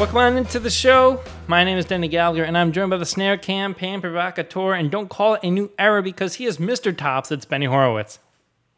[0.00, 1.20] Welcome on into the show.
[1.46, 4.72] My name is Denny Gallagher, and I'm joined by the snare cam pan provocateur.
[4.72, 6.96] And don't call it a new era because he is Mr.
[6.96, 7.30] Topps.
[7.30, 8.18] It's Benny Horowitz.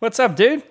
[0.00, 0.64] What's up, dude?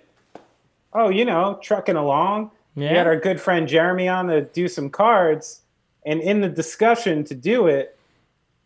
[0.92, 2.52] Oh, you know, trucking along.
[2.76, 2.92] Yeah.
[2.92, 5.62] We had our good friend Jeremy on to do some cards,
[6.06, 7.98] and in the discussion to do it,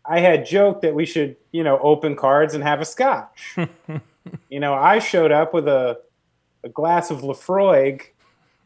[0.04, 3.56] I had joked that we should, you know, open cards and have a scotch.
[4.48, 6.00] you know, I showed up with a
[6.64, 8.08] a glass of Laphroaig,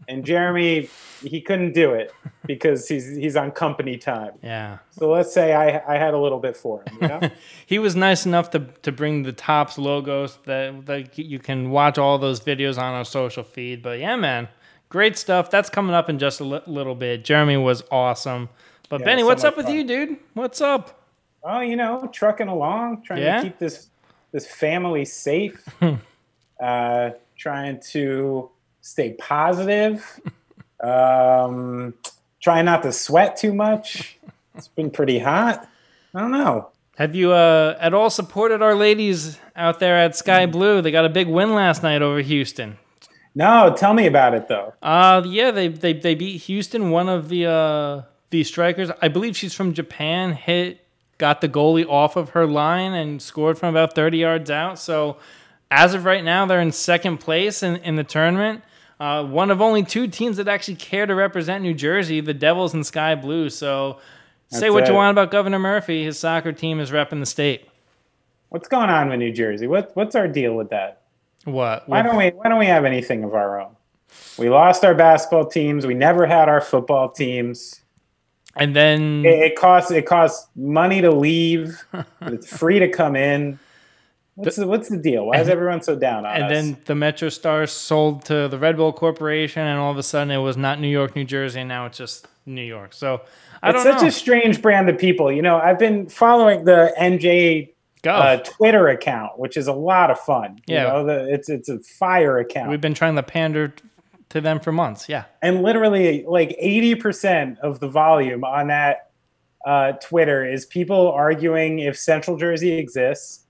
[0.08, 0.88] and Jeremy
[1.22, 2.12] he couldn't do it
[2.46, 4.32] because he's he's on company time.
[4.42, 4.78] Yeah.
[4.90, 6.98] So let's say I I had a little bit for him.
[7.02, 7.20] You know?
[7.66, 11.98] He was nice enough to, to bring the Topps logos that, that you can watch
[11.98, 13.80] all those videos on our social feed.
[13.82, 14.48] But yeah, man,
[14.88, 15.50] great stuff.
[15.50, 17.24] That's coming up in just a li- little bit.
[17.24, 18.48] Jeremy was awesome.
[18.88, 19.74] But Yeah, Benny, so what's up with fun.
[19.76, 20.16] you, dude?
[20.34, 20.96] What's up?
[21.44, 23.36] oh, you know, trucking along, trying Yeah?
[23.36, 23.88] to keep this
[24.32, 25.64] this family safe,
[26.60, 30.20] uh, trying to stay positive,
[30.82, 31.94] um,
[32.40, 34.18] trying not to sweat too much.
[34.54, 35.68] It's been pretty hot.
[36.14, 36.70] I don't know.
[36.96, 40.82] Have you uh, at all supported our ladies out there at Sky Blue?
[40.82, 42.76] They got a big win last night over Houston.
[43.34, 44.74] No, tell me about it though.
[44.82, 46.90] Uh yeah, they they, they beat Houston.
[46.90, 50.84] One of the uh, the strikers, I believe she's from Japan, hit
[51.20, 54.78] got the goalie off of her line and scored from about 30 yards out.
[54.78, 55.18] So
[55.70, 58.64] as of right now, they're in second place in, in the tournament.
[59.00, 62.74] Uh, one of only two teams that actually care to represent New Jersey, the Devils
[62.74, 63.48] and Sky Blue.
[63.48, 63.98] So
[64.48, 64.96] say That's what you it.
[64.96, 66.04] want about Governor Murphy.
[66.04, 67.66] His soccer team is repping the state.
[68.50, 69.66] What's going on with New Jersey?
[69.66, 71.00] What what's our deal with that?
[71.44, 71.88] What?
[71.88, 73.74] Why don't we why don't we have anything of our own?
[74.38, 75.86] We lost our basketball teams.
[75.86, 77.80] We never had our football teams.
[78.56, 81.82] and then It, it costs it costs money to leave.
[82.22, 83.58] it's free to come in.
[84.44, 85.26] What's the, what's the deal?
[85.26, 86.50] Why is everyone so down on And us?
[86.50, 90.38] then the MetroStars sold to the Red Bull Corporation, and all of a sudden it
[90.38, 92.92] was not New York, New Jersey, and now it's just New York.
[92.94, 93.22] So
[93.62, 94.08] I it's such know.
[94.08, 95.30] a strange brand of people.
[95.30, 97.72] You know, I've been following the NJ
[98.06, 100.58] uh, Twitter account, which is a lot of fun.
[100.66, 100.82] You Yeah.
[100.84, 102.70] know, the, it's it's a fire account.
[102.70, 103.74] We've been trying to pander
[104.30, 105.08] to them for months.
[105.08, 105.24] Yeah.
[105.42, 109.10] and literally like 80% of the volume on that
[109.66, 113.44] uh, twitter is people arguing if central jersey exists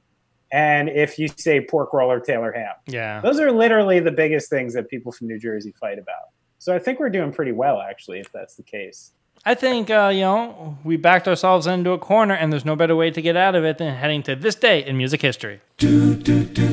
[0.52, 3.20] and if you say pork roll or taylor ham Yeah.
[3.20, 6.78] those are literally the biggest things that people from new jersey fight about so i
[6.78, 9.12] think we're doing pretty well actually if that's the case
[9.42, 12.94] I think, uh, you know, we backed ourselves into a corner, and there's no better
[12.94, 15.62] way to get out of it than heading to this day in music history.
[15.78, 16.70] Do, do, do,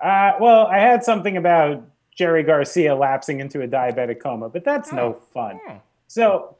[0.00, 1.84] uh, well i had something about
[2.16, 5.76] jerry garcia lapsing into a diabetic coma but that's no fun Hmm.
[6.06, 6.56] So,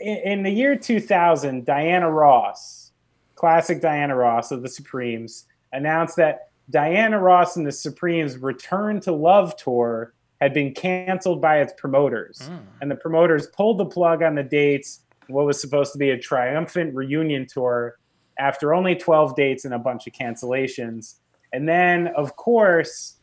[0.00, 2.92] in, in the year 2000, Diana Ross,
[3.34, 9.12] classic Diana Ross of the Supremes, announced that Diana Ross and the Supremes' Return to
[9.12, 12.46] Love tour had been canceled by its promoters.
[12.46, 12.56] Hmm.
[12.80, 16.18] And the promoters pulled the plug on the dates, what was supposed to be a
[16.18, 17.98] triumphant reunion tour,
[18.38, 21.16] after only 12 dates and a bunch of cancellations.
[21.52, 23.16] And then, of course,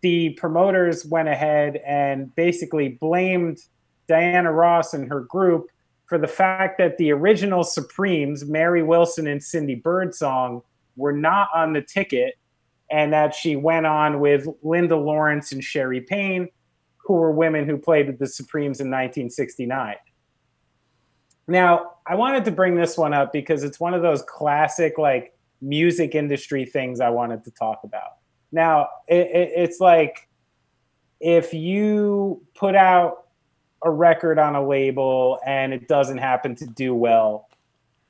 [0.00, 3.58] the promoters went ahead and basically blamed
[4.08, 5.70] Diana Ross and her group
[6.06, 10.62] for the fact that the original Supremes, Mary Wilson and Cindy Birdsong,
[10.96, 12.34] were not on the ticket,
[12.90, 16.48] and that she went on with Linda Lawrence and Scherrie Payne,
[16.98, 19.96] who were women who played with the Supremes in 1969.
[21.46, 25.34] Now, I wanted to bring this one up because it's one of those classic, like,
[25.60, 28.18] music industry things I wanted to talk about.
[28.52, 30.28] Now, it, it, it's like
[31.20, 33.23] if you put out
[33.84, 37.48] a record on a label and it doesn't happen to do well,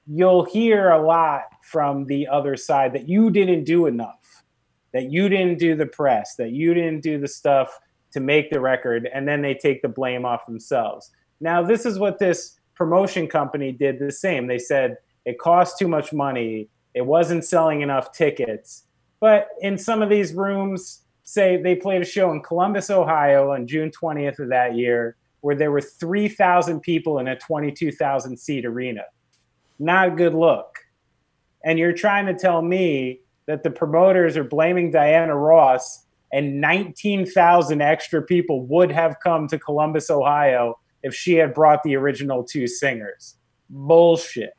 [0.06, 4.44] you'll hear a lot from the other side that you didn't do enough,
[4.92, 7.78] that you didn't do the press, that you didn't do the stuff
[8.12, 11.10] to make the record, and then they take the blame off themselves.
[11.40, 14.46] Now, this is what this promotion company did the same.
[14.46, 18.84] They said it cost too much money, it wasn't selling enough tickets.
[19.20, 23.66] But in some of these rooms, say they played a show in Columbus, Ohio on
[23.66, 29.02] June 20th of that year, where there were 3,000 people in a 22,000 seat arena.
[29.78, 30.78] Not a good look.
[31.66, 37.82] And you're trying to tell me that the promoters are blaming Diana Ross and 19,000
[37.82, 42.66] extra people would have come to Columbus, Ohio if she had brought the original two
[42.66, 43.36] singers.
[43.68, 44.54] Bullshit.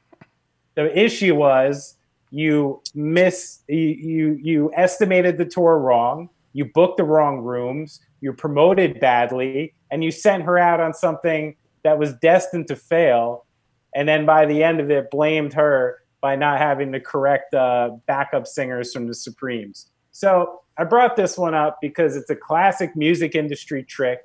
[0.76, 1.98] The issue was
[2.30, 9.00] you miss you you, estimated the tour wrong, you booked the wrong rooms, you promoted
[9.00, 13.46] badly, and you sent her out on something that was destined to fail.
[13.94, 17.92] And then by the end of it, blamed her by not having the correct uh,
[18.08, 19.92] backup singers from the Supremes.
[20.12, 24.20] So I brought this one up because it's a classic music industry trick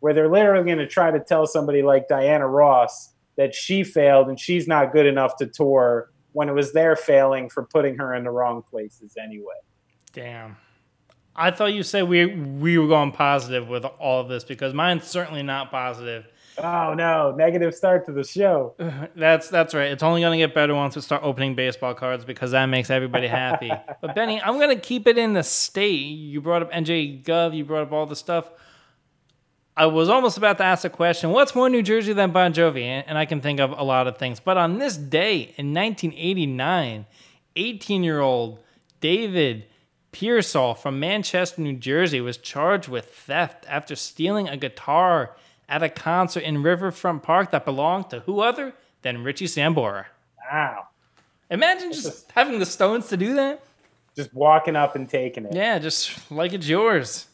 [0.00, 4.28] where they're literally going to try to tell somebody like Diana Ross that she failed
[4.28, 8.14] and she's not good enough to tour when it was their failing for putting her
[8.14, 9.56] in the wrong places anyway.
[10.12, 10.56] Damn.
[11.36, 15.04] I thought you said we we were going positive with all of this because mine's
[15.04, 16.26] certainly not positive.
[16.58, 18.74] Oh no, negative start to the show.
[19.14, 19.90] That's that's right.
[19.90, 23.26] It's only gonna get better once we start opening baseball cards because that makes everybody
[23.26, 23.70] happy.
[24.00, 25.96] but Benny, I'm gonna keep it in the state.
[25.96, 27.54] You brought up NJ Gov.
[27.54, 28.50] You brought up all the stuff.
[29.76, 31.30] I was almost about to ask a question.
[31.30, 33.04] What's more New Jersey than Bon Jovi?
[33.06, 34.40] And I can think of a lot of things.
[34.40, 37.04] But on this day in 1989,
[37.56, 38.60] 18 year old
[39.00, 39.66] David
[40.18, 45.36] Pearsall from Manchester, New Jersey was charged with theft after stealing a guitar
[45.68, 48.72] at a concert in Riverfront Park that belonged to who other
[49.02, 50.06] than Richie Sambora.
[50.50, 50.88] Wow.
[51.50, 53.62] Imagine just, just having the stones to do that.
[54.14, 55.54] Just walking up and taking it.
[55.54, 57.26] Yeah, just like it's yours.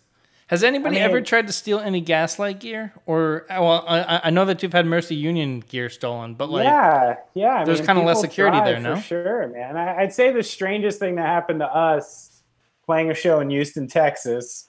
[0.49, 2.93] Has anybody I mean, ever tried to steal any gaslight gear?
[3.07, 7.15] Or well, I, I, know that you've had Mercy Union gear stolen, but like yeah,
[7.35, 8.97] yeah, I there's kind of less security there, no?
[8.97, 9.77] sure, man.
[9.77, 12.32] I, I'd say the strangest thing that happened to us
[12.85, 14.69] playing a show in Houston, Texas,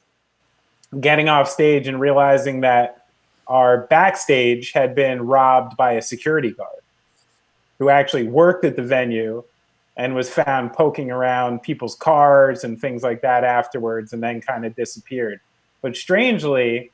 [0.99, 3.07] getting off stage and realizing that
[3.47, 6.69] our backstage had been robbed by a security guard
[7.79, 9.43] who actually worked at the venue
[9.97, 14.65] and was found poking around people's cars and things like that afterwards and then kind
[14.65, 15.39] of disappeared.
[15.81, 16.91] But strangely,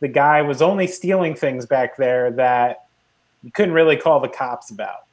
[0.00, 2.86] the guy was only stealing things back there that
[3.42, 5.04] you couldn't really call the cops about.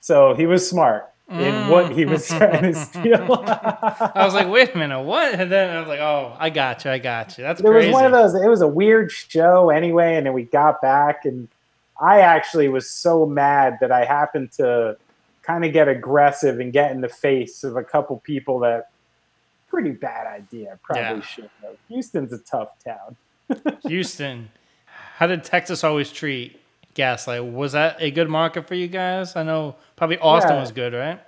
[0.00, 1.70] So he was smart in mm.
[1.70, 3.44] what he was trying to steal.
[3.46, 5.32] I was like, wait a minute, what?
[5.34, 7.44] And then I was like, oh, I got you, I got you.
[7.44, 7.88] That's it crazy.
[7.88, 8.34] was one of those.
[8.34, 11.46] It was a weird show anyway, and then we got back, and
[12.00, 14.96] I actually was so mad that I happened to
[15.42, 18.90] kind of get aggressive and get in the face of a couple people that
[19.68, 20.80] pretty bad idea.
[20.82, 21.20] Probably yeah.
[21.20, 21.76] should have.
[21.88, 23.16] Houston's a tough town.
[23.86, 24.50] Houston.
[25.16, 26.60] How did Texas always treat
[26.94, 27.44] Gaslight.
[27.44, 29.36] Was that a good market for you guys?
[29.36, 30.60] I know probably Austin yeah.
[30.62, 31.20] was good, right?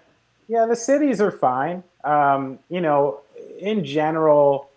[0.49, 1.85] Yeah, the cities are fine.
[2.05, 3.21] Um, you know,
[3.59, 4.71] in general,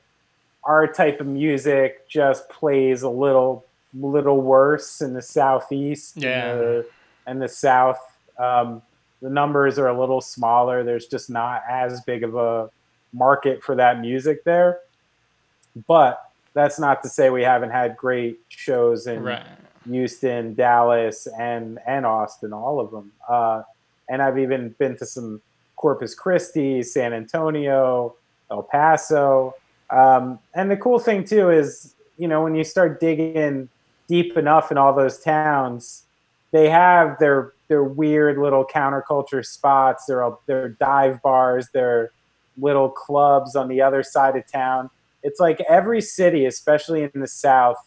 [0.65, 6.51] our type of music just plays a little little worse in the southeast yeah.
[6.51, 6.87] and, the,
[7.25, 7.97] and the south.
[8.37, 8.81] Um,
[9.21, 10.83] the numbers are a little smaller.
[10.83, 12.69] There's just not as big of a
[13.13, 14.79] market for that music there.
[15.87, 16.21] But
[16.53, 19.45] that's not to say we haven't had great shows in right.
[19.89, 23.13] Houston, Dallas, and and Austin, all of them.
[23.29, 23.61] Uh,
[24.09, 25.41] and I've even been to some
[25.75, 28.15] Corpus Christi, San Antonio,
[28.49, 29.53] El Paso.
[29.89, 33.69] Um, and the cool thing too is, you know, when you start digging
[34.07, 36.03] deep enough in all those towns,
[36.51, 40.05] they have their their weird little counterculture spots.
[40.05, 42.11] There are their dive bars, their
[42.57, 44.89] little clubs on the other side of town.
[45.23, 47.77] It's like every city, especially in the South,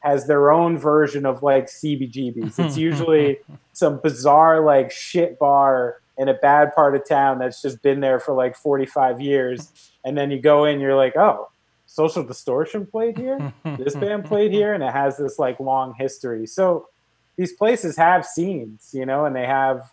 [0.00, 2.58] has their own version of like CBGBs.
[2.58, 3.38] It's usually
[3.72, 8.18] some bizarre like shit bar in a bad part of town that's just been there
[8.18, 9.90] for like 45 years.
[10.04, 11.50] And then you go in, you're like, oh,
[11.86, 16.46] Social Distortion played here, this band played here, and it has this like long history.
[16.46, 16.88] So
[17.36, 19.90] these places have scenes, you know, and they have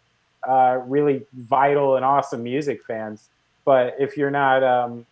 [0.47, 3.29] uh, really vital and awesome music fans.
[3.65, 5.05] But if you're not um,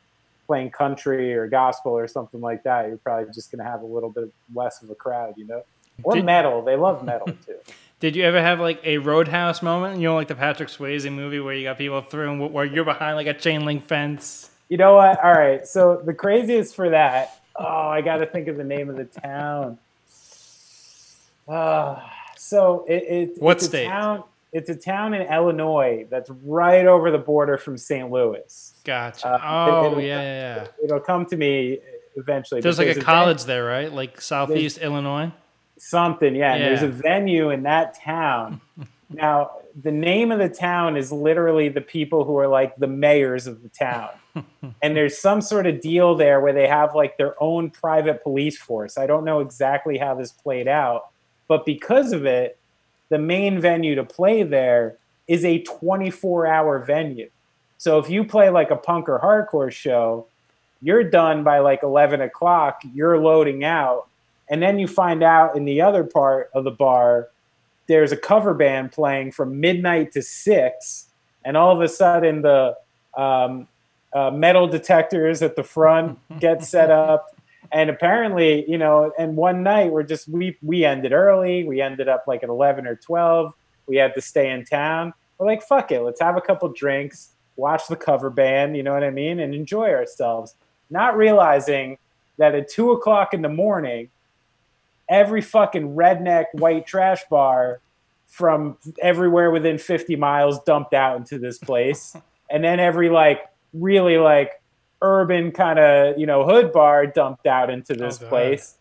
[0.51, 3.85] playing country or gospel or something like that, you're probably just going to have a
[3.85, 5.63] little bit less of a crowd, you know?
[6.03, 6.61] Or did, metal.
[6.61, 7.55] They love metal too.
[8.01, 10.01] Did you ever have like a roadhouse moment?
[10.01, 13.15] You know, like the Patrick Swayze movie where you got people through where you're behind
[13.15, 14.49] like a chain link fence?
[14.67, 15.23] You know what?
[15.23, 15.65] All right.
[15.65, 19.05] So the craziest for that, oh, I got to think of the name of the
[19.05, 19.77] town.
[21.47, 22.01] Uh,
[22.35, 23.85] so it, it what it's state?
[23.85, 28.11] A town, it's a town in Illinois that's right over the border from St.
[28.11, 28.73] Louis.
[28.83, 29.27] Gotcha.
[29.27, 30.67] Uh, oh, it, yeah, yeah, yeah.
[30.83, 31.79] It'll come to me
[32.15, 32.61] eventually.
[32.61, 33.91] There's like a, a college there, right?
[33.91, 35.31] Like Southeast Illinois?
[35.77, 36.55] Something, yeah.
[36.55, 36.69] yeah.
[36.69, 38.61] there's a venue in that town.
[39.09, 43.47] now, the name of the town is literally the people who are like the mayors
[43.47, 44.09] of the town.
[44.81, 48.57] and there's some sort of deal there where they have like their own private police
[48.57, 48.97] force.
[48.97, 51.07] I don't know exactly how this played out,
[51.47, 52.57] but because of it,
[53.11, 54.95] the main venue to play there
[55.27, 57.29] is a 24 hour venue.
[57.77, 60.27] So if you play like a punk or hardcore show,
[60.81, 64.07] you're done by like 11 o'clock, you're loading out.
[64.49, 67.27] And then you find out in the other part of the bar,
[67.87, 71.09] there's a cover band playing from midnight to six.
[71.43, 72.77] And all of a sudden, the
[73.17, 73.67] um,
[74.13, 77.35] uh, metal detectors at the front get set up
[77.71, 81.63] and apparently, you know, and one night we're just we we ended early.
[81.63, 83.53] We ended up like at eleven or twelve.
[83.87, 85.13] We had to stay in town.
[85.37, 88.93] We're like, fuck it, let's have a couple drinks, watch the cover band, you know
[88.93, 90.55] what I mean, and enjoy ourselves.
[90.89, 91.97] Not realizing
[92.37, 94.09] that at two o'clock in the morning,
[95.09, 97.81] every fucking redneck white trash bar
[98.27, 102.15] from everywhere within 50 miles dumped out into this place.
[102.49, 103.41] and then every like
[103.73, 104.60] really like
[105.01, 108.77] urban kind of, you know, hood bar dumped out into this oh, place.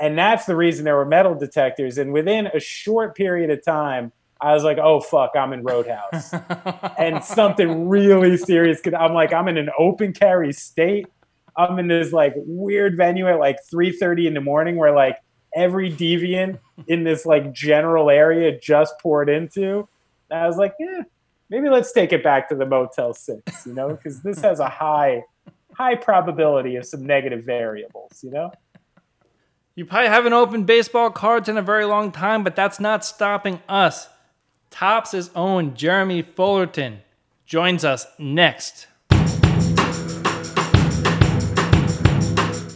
[0.00, 1.98] And that's the reason there were metal detectors.
[1.98, 6.34] And within a short period of time, I was like, oh fuck, I'm in Roadhouse.
[6.98, 11.06] and something really serious could I'm like, I'm in an open carry state.
[11.56, 15.18] I'm in this like weird venue at like 3:30 in the morning where like
[15.54, 19.86] every deviant in this like general area just poured into.
[20.30, 21.02] And I was like, yeah,
[21.50, 24.68] maybe let's take it back to the Motel Six, you know, because this has a
[24.68, 25.22] high,
[25.76, 28.52] high probability of some negative variables, you know.
[29.74, 33.60] You probably haven't opened baseball cards in a very long time, but that's not stopping
[33.68, 34.08] us.
[34.70, 37.00] Topps' own Jeremy Fullerton
[37.46, 38.86] joins us next.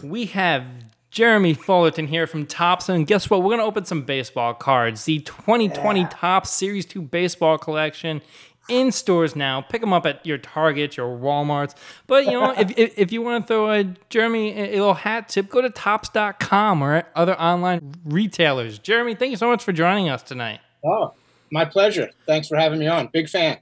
[0.03, 0.67] We have
[1.11, 3.43] Jeremy Fullerton here from Topps, and guess what?
[3.43, 5.05] We're going to open some baseball cards.
[5.05, 6.09] The 2020 yeah.
[6.09, 8.23] Topps Series 2 baseball collection
[8.69, 9.61] in stores now.
[9.61, 11.75] Pick them up at your Target, your Walmarts.
[12.07, 15.29] But you know, if, if, if, you want to throw a Jeremy a little hat
[15.29, 18.79] tip, go to topps.com or other online retailers.
[18.79, 20.61] Jeremy, thank you so much for joining us tonight.
[20.85, 21.15] Oh,
[21.51, 22.11] my pleasure.
[22.27, 23.09] Thanks for having me on.
[23.13, 23.59] Big fan.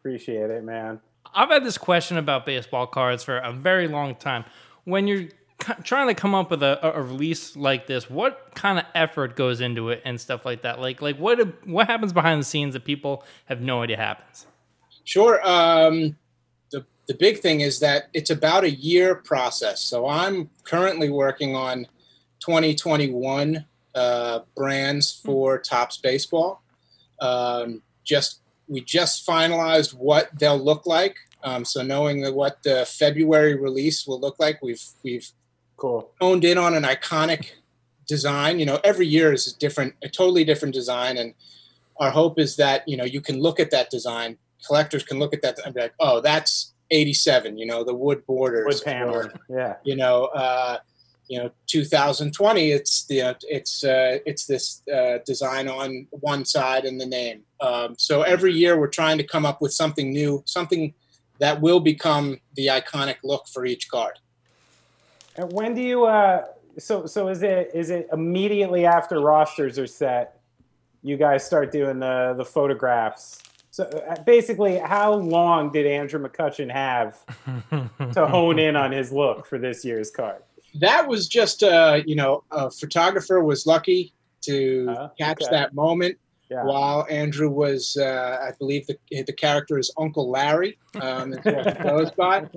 [0.00, 1.00] Appreciate it, man.
[1.34, 4.44] I've had this question about baseball cards for a very long time.
[4.84, 8.84] When you're trying to come up with a, a, release like this what kind of
[8.94, 10.80] effort goes into it and stuff like that?
[10.80, 14.46] Like like what what happens behind the scenes that people have no idea happens?
[15.04, 16.16] Sure um,
[16.70, 19.80] the the big thing is that it's about a year process.
[19.80, 21.86] So i'm currently working on
[22.40, 25.26] 2021 uh, brands hmm.
[25.26, 26.62] for Topps baseball.
[27.20, 31.16] Um, just we just finalized what they'll look like.
[31.42, 35.30] Um, so knowing that what the February release will look like, we've we've
[35.76, 36.10] Cool.
[36.20, 37.52] Honed in on an iconic
[38.06, 38.58] design.
[38.58, 41.34] You know, every year is a different, a totally different design, and
[41.98, 44.38] our hope is that you know you can look at that design.
[44.66, 48.24] Collectors can look at that and be like, "Oh, that's '87." You know, the wood
[48.26, 49.28] borders, wood panel.
[49.48, 49.74] Yeah.
[49.84, 50.78] You know, uh,
[51.28, 52.70] you know, 2020.
[52.70, 57.42] It's the it's uh, it's this uh, design on one side and the name.
[57.60, 60.94] Um, so every year we're trying to come up with something new, something
[61.38, 64.18] that will become the iconic look for each card.
[65.36, 66.04] And when do you?
[66.04, 66.44] Uh,
[66.78, 70.40] so so is it is it immediately after rosters are set?
[71.02, 73.42] You guys start doing the the photographs.
[73.70, 77.22] So uh, basically, how long did Andrew McCutchen have
[78.14, 80.42] to hone in on his look for this year's card?
[80.80, 85.50] That was just, uh, you know, a photographer was lucky to uh, catch okay.
[85.50, 86.16] that moment
[86.50, 86.64] yeah.
[86.64, 92.46] while Andrew was, uh, I believe the, the character is Uncle Larry, um, goes by.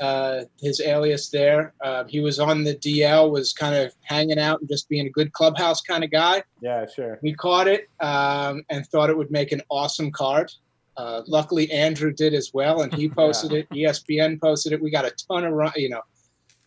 [0.00, 1.72] Uh, his alias there.
[1.80, 5.10] Uh, he was on the DL, was kind of hanging out and just being a
[5.10, 6.42] good clubhouse kind of guy.
[6.60, 7.18] Yeah, sure.
[7.22, 10.50] We caught it um, and thought it would make an awesome card.
[10.96, 13.58] Uh, luckily, Andrew did as well, and he posted yeah.
[13.58, 13.70] it.
[13.70, 14.82] ESPN posted it.
[14.82, 16.02] We got a ton of run, you know,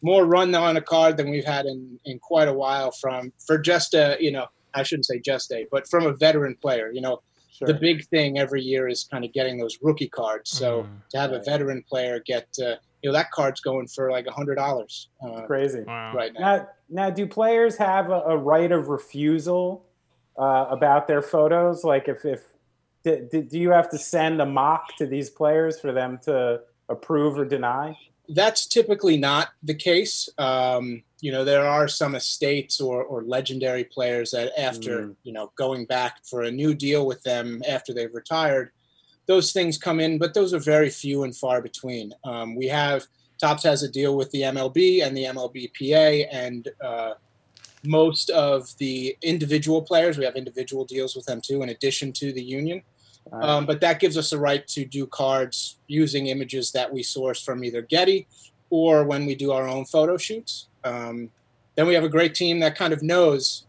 [0.01, 3.57] more run on a card than we've had in, in quite a while from for
[3.57, 6.91] just a you know I shouldn't say just a, but from a veteran player.
[6.91, 7.21] You know,
[7.51, 7.67] sure.
[7.67, 10.51] the big thing every year is kind of getting those rookie cards.
[10.51, 11.39] So mm, to have right.
[11.39, 15.09] a veteran player get, uh, you know, that card's going for like a hundred dollars.
[15.21, 16.13] Uh, Crazy wow.
[16.13, 16.57] right now.
[16.57, 16.67] now.
[16.89, 19.85] Now, do players have a, a right of refusal
[20.37, 21.83] uh, about their photos?
[21.83, 22.43] Like, if if
[23.03, 27.37] do, do you have to send a mock to these players for them to approve
[27.37, 27.97] or deny?
[28.29, 30.29] That's typically not the case.
[30.37, 35.15] Um, you know there are some estates or, or legendary players that after mm.
[35.23, 38.71] you know going back for a new deal with them after they've retired
[39.25, 42.13] those things come in but those are very few and far between.
[42.23, 43.05] Um, we have
[43.39, 47.13] Topps has a deal with the mlb and the mlbpa and uh,
[47.83, 52.31] most of the individual players we have individual deals with them too in addition to
[52.31, 52.81] the union.
[53.33, 57.43] Um, but that gives us a right to do cards using images that we source
[57.43, 58.25] from either getty
[58.69, 61.29] or when we do our own photo shoots um,
[61.75, 63.65] then we have a great team that kind of knows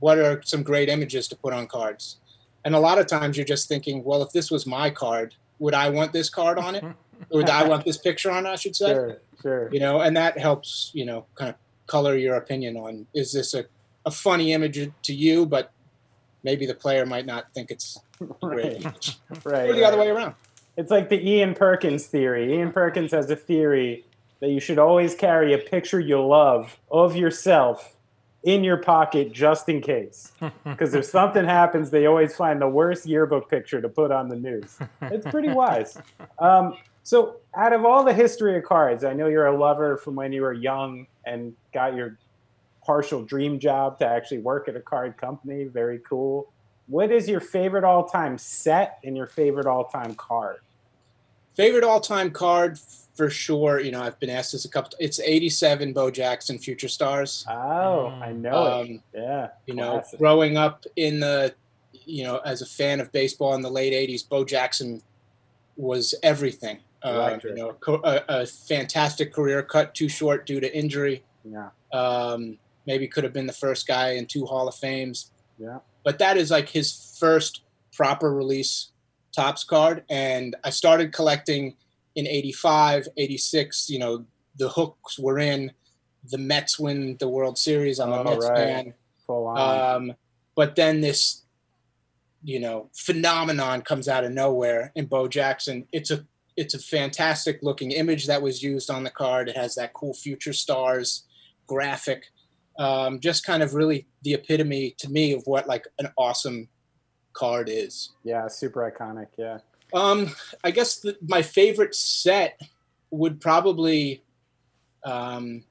[0.00, 2.16] what are some great images to put on cards.
[2.64, 5.74] And a lot of times you're just thinking, well, if this was my card, would
[5.74, 6.84] I want this card on it?
[6.84, 6.94] or
[7.30, 8.92] would I want this picture on, it, I should say?
[8.92, 9.68] Sure, sure.
[9.72, 13.54] You know, and that helps, you know, kind of color your opinion on is this
[13.54, 13.64] a,
[14.06, 15.72] a funny image to you, but
[16.42, 17.98] maybe the player might not think it's
[18.40, 18.84] great.
[18.84, 19.16] right.
[19.44, 19.70] right.
[19.70, 19.82] Or the right.
[19.82, 20.34] other way around.
[20.76, 22.54] It's like the Ian Perkins theory.
[22.54, 24.04] Ian Perkins has a theory
[24.42, 27.94] that you should always carry a picture you love of yourself
[28.42, 30.32] in your pocket just in case.
[30.64, 34.34] Because if something happens, they always find the worst yearbook picture to put on the
[34.34, 34.78] news.
[35.00, 35.96] It's pretty wise.
[36.40, 40.16] Um, so, out of all the history of cards, I know you're a lover from
[40.16, 42.18] when you were young and got your
[42.84, 45.64] partial dream job to actually work at a card company.
[45.64, 46.52] Very cool.
[46.88, 50.58] What is your favorite all time set and your favorite all time card?
[51.54, 52.78] Favorite all time card
[53.14, 53.80] for sure.
[53.80, 54.90] You know, I've been asked this a couple.
[55.00, 57.44] It's '87 Bo Jackson Future Stars.
[57.48, 59.20] Oh, I know Um, it.
[59.20, 59.48] Yeah.
[59.66, 60.18] You know, classic.
[60.18, 61.54] growing up in the,
[62.04, 65.02] you know, as a fan of baseball in the late '80s, Bo Jackson
[65.76, 66.78] was everything.
[67.02, 71.24] Uh, you know, a, a fantastic career cut too short due to injury.
[71.44, 71.70] Yeah.
[71.92, 75.32] Um, maybe could have been the first guy in two Hall of Fames.
[75.58, 75.78] Yeah.
[76.04, 78.92] But that is like his first proper release
[79.32, 80.04] Topps card.
[80.10, 81.74] And I started collecting
[82.14, 83.90] in 85, 86.
[83.90, 84.24] You know,
[84.56, 85.72] the hooks were in.
[86.30, 87.98] The Mets win the World Series.
[87.98, 88.56] I'm a Oh, Mets right.
[88.56, 88.94] fan.
[89.28, 90.14] Um,
[90.54, 91.42] but then this,
[92.44, 95.86] you know, phenomenon comes out of nowhere in Bo Jackson.
[95.92, 96.24] It's a
[96.56, 99.48] it's a fantastic looking image that was used on the card.
[99.48, 101.24] It has that cool future stars
[101.66, 102.24] graphic.
[102.78, 106.68] Um, just kind of really the epitome to me of what like an awesome
[107.32, 108.10] card is.
[108.22, 108.46] yeah.
[108.48, 109.28] Super iconic.
[109.38, 109.58] Yeah.
[109.94, 110.34] Um,
[110.64, 112.60] I guess the, my favorite set
[113.10, 114.22] would probably
[115.04, 115.64] um,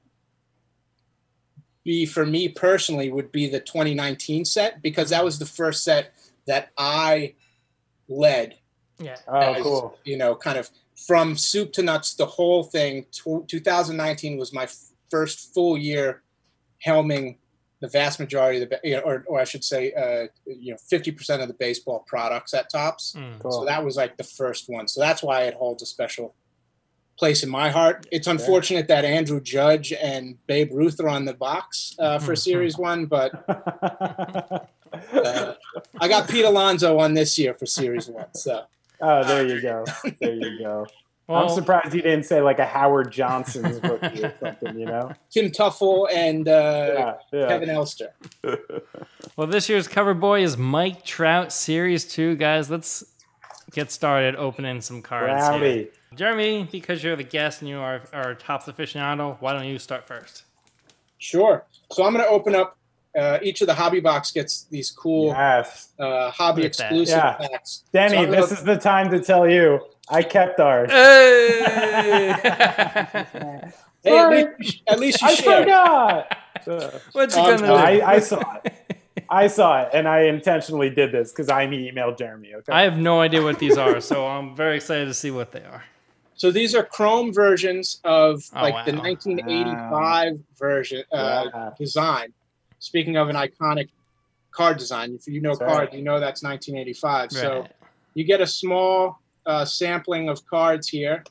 [1.84, 6.14] be for me personally would be the 2019 set because that was the first set
[6.46, 7.34] that I
[8.08, 8.58] led.
[8.98, 9.16] Yeah.
[9.26, 9.98] Oh, as, cool.
[10.04, 10.70] You know, kind of
[11.06, 13.06] from soup to nuts, the whole thing.
[13.10, 14.76] Tw 2019 was my f-
[15.10, 16.22] first full year
[16.86, 17.36] helming
[17.82, 20.78] the vast majority of the, you know, or, or I should say, uh, you know,
[20.90, 23.14] 50% of the baseball products at Topps.
[23.18, 23.40] Mm.
[23.40, 23.50] Cool.
[23.50, 24.86] So that was like the first one.
[24.86, 26.32] So that's why it holds a special
[27.18, 28.06] place in my heart.
[28.12, 32.78] It's unfortunate that Andrew Judge and Babe Ruth are on the box uh, for Series
[32.78, 34.60] One, but uh,
[36.00, 38.32] I got Pete Alonso on this year for Series One.
[38.34, 38.62] So
[39.00, 39.84] oh, there you go.
[40.20, 40.86] There you go.
[41.28, 44.78] I'm surprised you didn't say like a Howard Johnson's rookie or something.
[44.78, 45.12] You know?
[45.30, 47.38] Tim Teufel and uh, Yeah.
[47.40, 47.48] Yeah.
[47.48, 48.08] Kevin Elster.
[49.36, 52.36] well, this year's cover boy is Mike Trout Series 2.
[52.36, 53.04] Guys, let's
[53.72, 55.48] get started opening some cards.
[55.62, 55.88] here.
[56.14, 60.06] Jeremy, because you're the guest and you are our top aficionado, why don't you start
[60.06, 60.44] first?
[61.18, 61.64] Sure.
[61.92, 62.76] So I'm going to open up.
[63.18, 65.90] Uh, each of the hobby box gets these cool Yes.
[65.98, 66.84] uh, hobby Look at that.
[66.92, 67.32] exclusive Yeah.
[67.34, 67.84] packs.
[67.92, 70.90] Denny, So this gonna- is the time to tell you I kept ours.
[70.90, 72.34] Hey!
[74.04, 75.62] Hey, at least, at least you I shared.
[75.62, 76.36] forgot.
[76.66, 77.82] Uh, what Um, gonna no, do?
[78.02, 78.74] I, I saw it.
[79.30, 82.52] I saw it, and I intentionally did this because I emailed Jeremy.
[82.56, 82.72] Okay.
[82.72, 85.60] I have no idea what these are, so I'm very excited to see what they
[85.60, 85.84] are.
[86.34, 89.02] So these are Chrome versions of Oh, like the wow.
[89.04, 91.70] 1985 version uh, Yeah.
[91.78, 92.32] design.
[92.80, 93.88] Speaking of an iconic
[94.50, 95.98] card design, if you know That's cards, right.
[95.98, 97.30] you know that's 1985.
[97.30, 97.68] So
[98.14, 101.24] you get a small uh, sampling of cards here.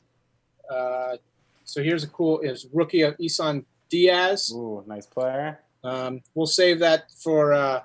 [0.70, 1.16] Uh,
[1.64, 4.52] so here's a cool is rookie of Isan Diaz.
[4.54, 5.60] Ooh, nice player.
[5.84, 7.80] Um, we'll save that for uh,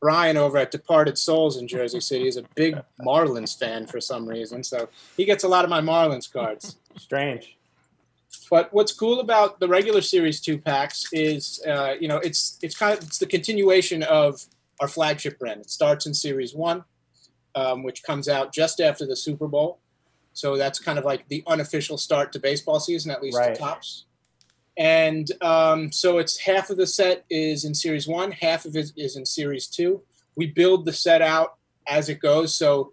[0.00, 2.24] Brian over at Departed Souls in Jersey City.
[2.24, 5.80] He's a big Marlins fan for some reason, so he gets a lot of my
[5.80, 6.76] Marlins cards.
[6.96, 7.56] Strange.
[8.48, 12.76] But what's cool about the regular series two packs is, uh, you know, it's it's
[12.76, 14.44] kind of it's the continuation of
[14.80, 15.60] our flagship brand.
[15.60, 16.84] It starts in series one,
[17.54, 19.78] um, which comes out just after the Super Bowl.
[20.32, 23.54] So that's kind of like the unofficial start to baseball season, at least Right.
[23.54, 24.04] the Topps.
[24.76, 28.92] And um, so it's half of the set is in series one, half of it
[28.96, 30.02] is in series two.
[30.36, 32.54] We build the set out as it goes.
[32.54, 32.92] So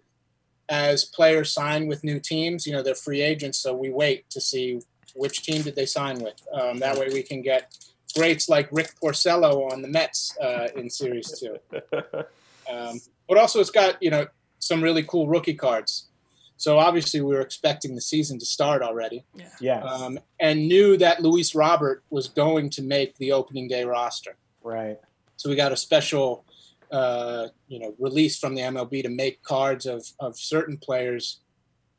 [0.68, 3.58] as players sign with new teams, you know, they're free agents.
[3.58, 4.80] So we wait to see
[5.14, 6.34] which team did they sign with.
[6.52, 7.74] Um, that way we can get
[8.14, 11.58] greats like Rick Porcello on the Mets uh, in series two.
[12.70, 14.26] Um, but also it's got, you know,
[14.58, 16.08] some really cool rookie cards.
[16.56, 19.24] So obviously we were expecting the season to start already
[19.60, 19.84] Yes.
[19.86, 24.36] um, and knew that Luis Robert was going to make the opening day roster.
[24.62, 24.98] right.
[25.36, 26.44] So we got a special,
[26.90, 31.38] uh, you know, release from the MLB to make cards of, of certain players,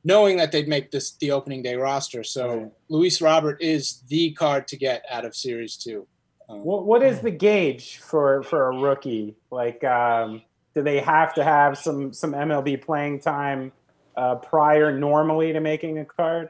[0.04, 2.22] knowing that they'd make this the opening day roster.
[2.26, 2.72] So Right.
[2.90, 6.06] Luis Robert is the card to get out of Series Two.
[6.50, 9.38] Um, What What is the gauge for for a rookie?
[9.52, 10.42] Like, um,
[10.76, 13.72] do they have to have some some MLB playing time
[14.16, 16.50] uh, prior normally to making a card?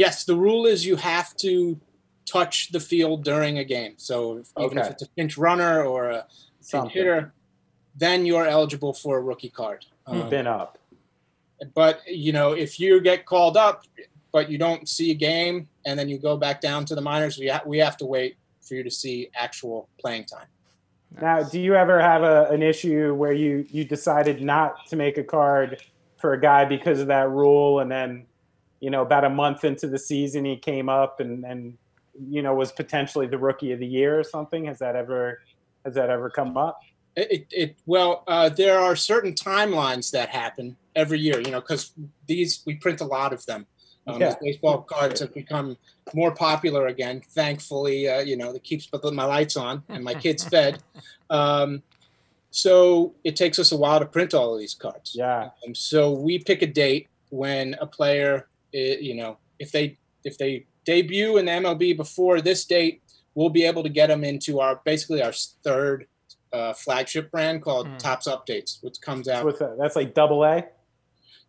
[0.00, 1.78] yes, the rule is you have to
[2.24, 3.94] touch the field during a game.
[3.96, 6.26] So if, even if it's a pinch runner or a
[6.70, 7.32] pinch hitter,
[7.96, 9.84] then you're eligible for a rookie card.
[10.06, 10.78] Um, Been up.
[11.74, 13.84] but you know if you get called up
[14.32, 17.38] but you don't see a game and then you go back down to the minors
[17.38, 20.46] we, ha- we have to wait for you to see actual playing time
[21.20, 25.18] Now, do you ever have a, an issue where you you decided not to make
[25.18, 25.82] a card
[26.18, 28.26] for a guy because of that rule, and then
[28.80, 31.76] you know about a month into the season he came up and and
[32.28, 34.64] you know, was potentially the rookie of the year or something?
[34.64, 35.40] Has that ever
[35.84, 36.80] has that ever come up?
[37.16, 41.60] It, it, it well, uh, there are certain timelines that happen every year, you know,
[41.60, 41.92] because
[42.26, 43.66] these we print a lot of them.
[44.14, 44.34] Um, Yeah.
[44.40, 45.76] Baseball cards have become
[46.14, 47.20] more popular again.
[47.30, 50.82] Thankfully, uh, you know, that keeps my lights on and my kids fed.
[51.30, 51.82] Um,
[52.50, 55.12] so it takes us a while to print all of these cards.
[55.14, 55.50] Yeah.
[55.64, 60.66] And so we pick a date when a player, you know, if they if they
[60.84, 63.02] debut in the MLB before this date,
[63.34, 66.06] we'll be able to get them into our basically our third
[66.52, 67.96] uh, flagship brand called Hmm.
[67.98, 69.44] Topps Updates, which comes out.
[69.44, 69.76] what's that?
[69.78, 70.64] That's like double A.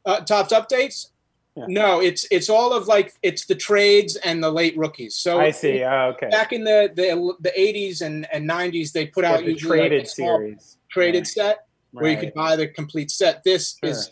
[0.05, 1.07] Uh, Topps Updates.
[1.55, 1.65] Yeah.
[1.67, 5.15] No, it's it's all of like it's the trades and the late rookies.
[5.15, 5.83] So I see.
[5.83, 6.29] Oh, okay.
[6.29, 9.57] Back in the the the 80s and, and 90s, they put Like out the like
[9.61, 10.77] traded small series.
[10.89, 11.27] traded Right.
[11.27, 13.43] set where you could buy the complete set.
[13.43, 13.91] This Sure.
[13.91, 14.11] is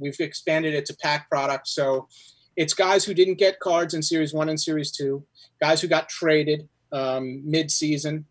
[0.00, 2.08] we've expanded it to pack product, so
[2.56, 5.24] it's guys who didn't get cards in Series One and Series Two,
[5.60, 8.26] guys who got traded um, mid-season.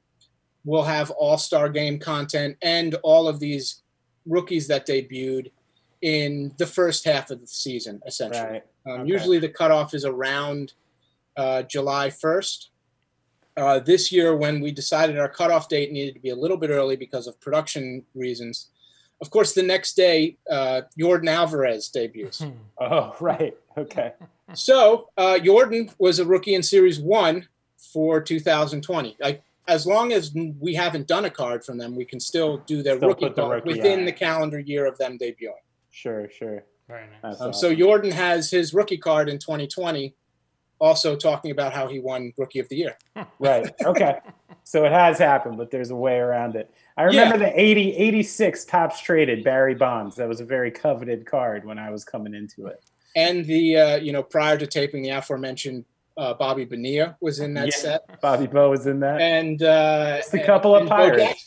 [0.66, 3.82] We'll have All-Star Game content and all of these
[4.28, 5.52] rookies that debuted
[6.02, 8.44] in the first half of the season, essentially.
[8.44, 8.64] Right.
[8.88, 9.12] Um, Okay.
[9.12, 10.74] Usually the cutoff is around
[11.38, 12.68] uh, July 1st.
[13.58, 16.72] Uh, this year, when we decided our cutoff date needed to be a little bit
[16.72, 18.70] early because of production reasons,
[19.22, 22.44] of course, the next day, uh, Yordan Alvarez debuts.
[22.80, 23.56] Oh, right.
[23.78, 24.14] Okay.
[24.56, 27.48] so uh, Jordan was a rookie in Series 1
[27.94, 29.18] for 2020.
[29.20, 32.82] Like, as long as we haven't done a card from them, we can still do
[32.82, 35.54] their Still rookie the card rookie within the calendar year of them debuting.
[35.92, 36.30] Sure.
[36.30, 36.64] Sure.
[36.88, 37.38] Very nice.
[37.38, 37.74] That's Um, so.
[37.76, 40.14] Jordan has his rookie card in 2020,
[40.80, 42.98] also talking about how he won Rookie of the Year.
[43.40, 43.70] Right.
[43.86, 44.18] Okay.
[44.64, 46.74] so it has happened, but there's a way around it.
[46.98, 50.16] I remember the 80, 86 Topps traded Barry Bonds.
[50.16, 52.84] That was a very coveted card when I was coming into it.
[53.16, 55.84] And the uh, you know prior to taping the aforementioned
[56.18, 57.76] uh, Bobby Bonilla was in that Yeah.
[57.76, 59.20] set, Bobby Bo was in that.
[59.22, 61.46] and uh, Just a couple of and Pirates.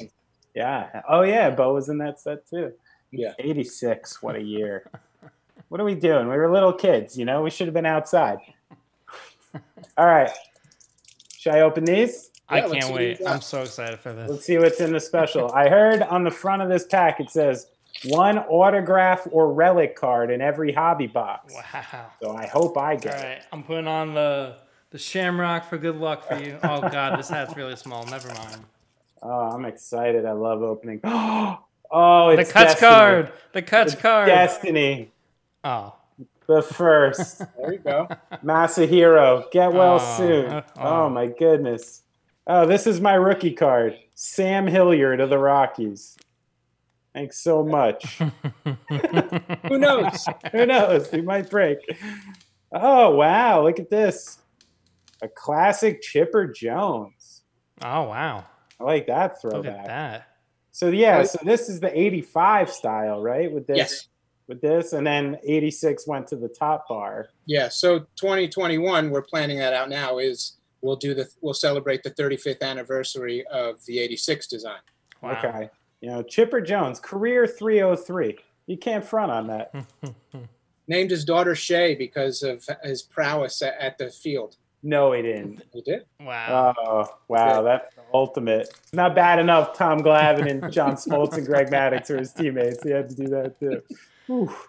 [0.55, 1.01] Yeah.
[1.09, 2.73] Oh yeah, Bo was in that set too.
[3.19, 3.33] Yeah.
[3.39, 4.23] 86.
[4.23, 4.91] What a year.
[5.69, 6.29] what are we doing?
[6.29, 7.43] We were little kids, you know.
[7.43, 8.39] We should have been outside.
[9.97, 10.31] All right.
[11.37, 12.31] Should I open these?
[12.49, 13.21] I Yeah, let's can't wait.
[13.27, 14.31] I'm so excited for this.
[14.31, 15.53] Let's see what's in the special.
[15.53, 17.69] I heard on the front of this pack it says
[18.09, 21.55] one autograph or relic card in every hobby box.
[21.55, 22.07] Wow.
[22.21, 23.25] So I hope I All get it.
[23.25, 24.57] right, I'm putting on the
[24.91, 26.59] the shamrock for good luck for you.
[26.63, 28.05] Oh god, this hat's really small.
[28.07, 28.65] Never mind.
[29.23, 30.25] Oh, I'm excited.
[30.27, 31.01] I love opening.
[31.05, 31.59] Oh,
[31.97, 32.91] Oh, it's The cuts Destiny.
[32.91, 33.33] card.
[33.53, 34.27] The cuts card.
[34.29, 35.13] Destiny,
[35.63, 35.95] Oh.
[36.49, 37.41] the first.
[37.57, 38.09] There you go.
[38.45, 40.47] Masahiro, get well Oh, soon.
[40.47, 41.05] uh, Oh.
[41.05, 41.09] oh.
[41.09, 42.03] my goodness.
[42.47, 43.97] Oh, this is my rookie card.
[44.15, 46.17] Sam Hilliard of the Rockies.
[47.15, 48.19] Thanks so much.
[49.69, 50.27] Who knows?
[50.53, 51.11] Who knows?
[51.13, 51.79] We might break.
[52.73, 54.39] Oh wow, look at this.
[55.23, 57.43] A classic Chipper Jones.
[57.85, 58.45] oh wow.
[58.81, 59.79] I like that Look throwback.
[59.79, 60.29] at that.
[60.75, 63.51] So yeah, so this is the 85 style, right?
[63.51, 64.09] With this Yes.
[64.49, 67.29] with this and then 86 went to the top bar.
[67.47, 67.69] Yeah.
[67.69, 70.19] So 2021, we're planning that out now.
[70.19, 74.81] Is we'll do the we'll celebrate the 35th anniversary of the 86 design.
[75.23, 75.39] Wow.
[75.45, 75.71] Okay.
[76.01, 78.37] You know, Chipper Jones, career 303.
[78.67, 79.73] You can't front on that.
[80.89, 84.57] Named his daughter Shea because of his prowess at, at the field.
[84.85, 85.63] No, he didn't.
[85.73, 86.05] He did.
[86.21, 86.75] wow.
[86.79, 87.63] Oh, wow.
[87.63, 88.69] That's the ultimate.
[88.93, 89.77] Not bad enough.
[89.77, 92.83] Tom Glavine and John Smoltz and Greg Maddux are his teammates.
[92.83, 93.83] He had to do that too.
[94.31, 94.69] Oof.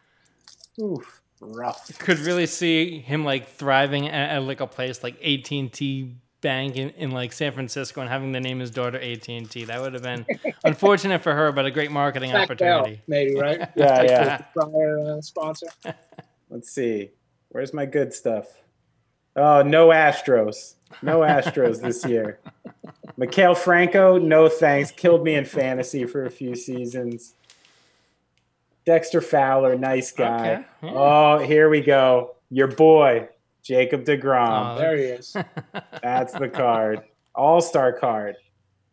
[0.82, 1.22] Oof.
[1.42, 2.00] Rough.
[2.00, 6.90] Could really see him like thriving at, at like a place like AT&T Bank in,
[6.92, 9.66] in like San Francisco and having to name his daughter AT&T.
[9.66, 10.26] That would have been
[10.64, 13.02] unfortunate for her, but a great marketing Zach Bell, opportunity.
[13.08, 13.60] maybe right.
[13.76, 14.38] Yeah, yeah.
[14.56, 15.68] Prior uh, sponsor.
[16.50, 17.12] Let's see.
[17.50, 18.48] Where's my good stuff?
[19.36, 20.76] Oh, no Astros.
[21.02, 22.40] No Astros this year.
[23.20, 24.92] Maikel Franco, no thanks.
[24.92, 27.34] Killed me in fantasy for a few seasons.
[28.86, 30.36] Dexter Fowler, nice guy.
[30.52, 30.92] Okay, yeah.
[30.94, 32.36] Oh, here we go.
[32.50, 33.28] Your boy,
[33.64, 34.76] Jacob DeGrom.
[34.76, 35.36] Oh, There he is.
[36.04, 37.02] That's the card.
[37.34, 38.36] All star card.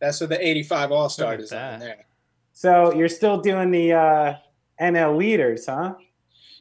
[0.01, 2.05] That's what the 85 All Star Look at design there.
[2.53, 4.35] So you're still doing the uh,
[4.81, 5.95] NL leaders, huh?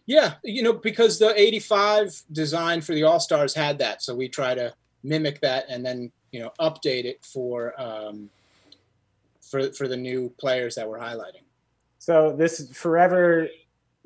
[0.05, 4.01] Yeah, you know, because the 85 design for the All Stars had that.
[4.01, 8.29] So we try to mimic that and then, you know, update it for um,
[9.41, 11.43] for for the new players that we're highlighting.
[11.99, 13.47] So this forever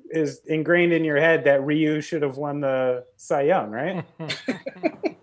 [0.10, 4.06] is ingrained in your head that Ryu should have won the Cy Young, right?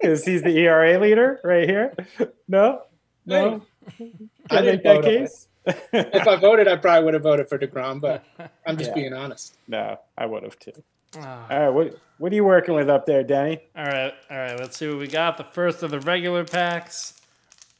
[0.03, 1.95] Because he's the ERA leader right here.
[2.49, 2.83] No,
[3.25, 3.63] no.
[3.87, 5.19] I Can I didn't make that vote it.
[5.21, 5.47] case?
[5.93, 8.25] If I voted, I probably would have voted for DeGrom, but
[8.67, 8.95] I'm just Yeah.
[8.95, 9.57] being honest.
[9.69, 10.73] no, I would have too.
[11.19, 11.47] Ah.
[11.51, 13.61] All right, what what are you working with up there, Danny?
[13.77, 14.59] All right, all right.
[14.59, 15.37] Let's see what we got.
[15.37, 17.21] The first of the regular packs,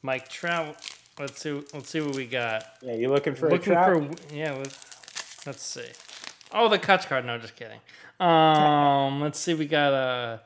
[0.03, 0.77] Mike Trout.
[1.19, 1.53] Let's see.
[1.73, 2.65] Let's see what we got.
[2.83, 4.21] Yeah, you looking for Looking a trout?
[4.21, 4.53] for yeah.
[4.53, 5.87] Let's, let's see.
[6.53, 7.25] Oh, the Kutch card.
[7.25, 7.81] No, just kidding.
[8.21, 9.55] Um, let's see.
[9.55, 10.39] We got uh,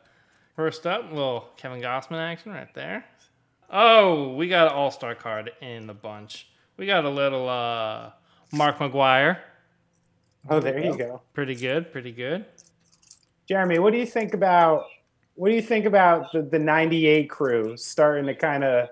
[0.54, 3.04] first up, little Kevin Gausman action right there.
[3.70, 6.46] Oh, we got an All Star card in the bunch.
[6.76, 8.10] We got a little uh,
[8.52, 9.38] Mark McGwire.
[10.48, 11.22] oh, there you go.
[11.32, 11.90] Pretty good.
[11.92, 12.44] Pretty good.
[13.48, 14.84] Jeremy, what do you think about
[15.34, 18.88] what do you think about the, the 98 crew starting to kind of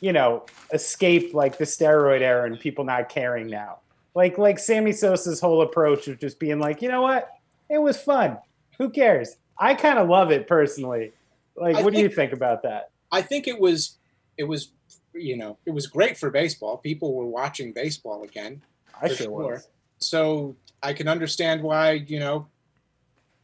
[0.00, 3.78] you know, escape like the steroid era and people not caring now?
[4.14, 7.30] Like like Sammy Sosa's whole approach of just being like, "You know what?
[7.70, 8.38] It was fun.
[8.78, 11.12] Who cares?" I kind of love it personally.
[11.56, 12.90] Like I what do you think- think about that?
[13.10, 13.96] I think it was
[14.36, 14.72] it was
[15.14, 16.76] you know it was great for baseball.
[16.78, 18.62] People were watching baseball again.
[19.00, 19.68] I sure was.
[19.98, 22.46] So I can understand why you know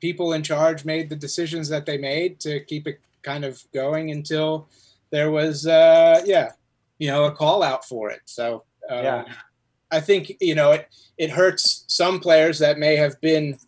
[0.00, 4.10] people in charge made the decisions that they made to keep it kind of going
[4.10, 4.68] until
[5.10, 6.52] there was uh, yeah
[6.98, 8.20] you know a call out for it.
[8.24, 9.24] So um, Yeah.
[9.90, 13.58] I think you know it it hurts some players that may have been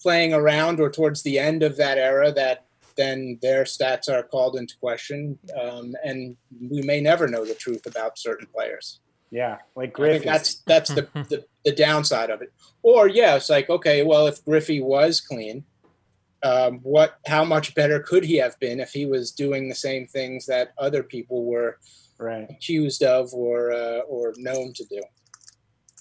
[0.00, 2.64] playing around or towards the end of that era that
[3.02, 6.36] then their stats are called into question um, and
[6.70, 9.00] we may never know the truth about certain players.
[9.30, 10.18] Yeah, like I Griffey.
[10.18, 12.52] think that's that's the, the the downside of it.
[12.82, 15.64] Or yeah, it's like okay, well, if Griffey was clean,
[16.42, 17.18] um, what?
[17.26, 20.74] How much better could he have been if he was doing the same things that
[20.78, 21.78] other people were
[22.18, 22.46] right.
[22.50, 25.00] accused of or uh, or known to do?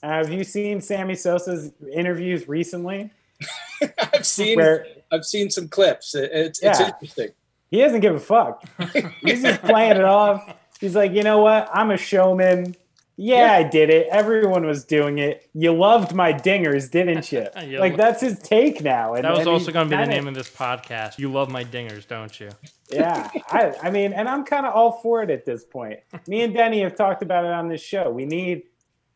[0.04, 3.12] Have you seen Sammy Sosa's interviews recently?
[4.14, 6.16] I've seen Where I've seen some clips.
[6.16, 7.30] It- It's it's interesting.
[7.70, 8.64] he doesn't give a fuck.
[9.24, 10.54] He's just playing it off.
[10.80, 11.70] He's like, you know what?
[11.74, 12.76] I'm a showman.
[13.18, 13.54] Yeah, Yeah.
[13.54, 14.08] I did it.
[14.10, 15.48] Everyone was doing it.
[15.54, 17.46] You loved my dingers, didn't you?
[17.62, 19.14] You like that's his take now.
[19.14, 21.20] And, That was and also going to be the name of this podcast.
[21.20, 22.50] You love my dingers, don't you?
[22.90, 26.00] yeah, I, I mean, and I'm kind of all for it at this point.
[26.28, 28.10] Me and Denny have talked about it on this show.
[28.10, 28.64] We need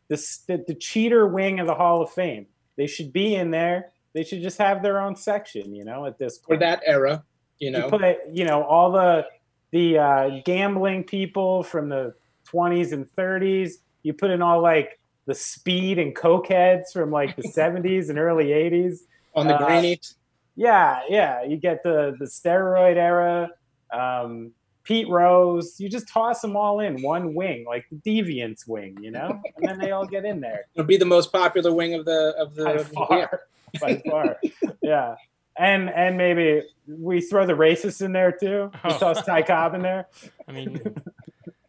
[0.08, 2.46] this, the, the cheater wing of the Hall of Fame.
[2.76, 3.90] They should be in there.
[4.16, 7.22] They should just have their own section, you know, at this For that era,
[7.58, 8.02] you know, you put
[8.32, 9.26] you know all the
[9.72, 12.14] the uh, gambling people from the
[12.50, 17.36] 20s and 30s you put in all like the speed and coke heads from like
[17.36, 19.00] the 70s and early 80s
[19.34, 20.14] on the uh, greenies.
[20.54, 23.50] yeah yeah you get the the steroid era
[23.92, 24.52] um,
[24.86, 29.10] pete rose you just toss them all in one wing like the deviants wing you
[29.10, 32.04] know and then they all get in there It'll be the most popular wing of
[32.04, 32.64] the of the.
[32.64, 33.40] by of the far
[33.80, 34.36] by far
[34.82, 35.16] yeah
[35.58, 38.98] and and maybe we throw the racists in there too we Oh.
[38.98, 40.06] toss ty cobb in there
[40.48, 40.80] I mean,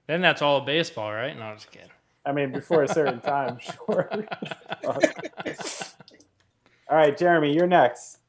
[0.05, 1.35] then that's all baseball, right?
[1.35, 1.89] No, I'm just kidding.
[2.25, 4.09] I mean, before a certain time, sure.
[6.89, 8.19] All right, Jeremy, you're next.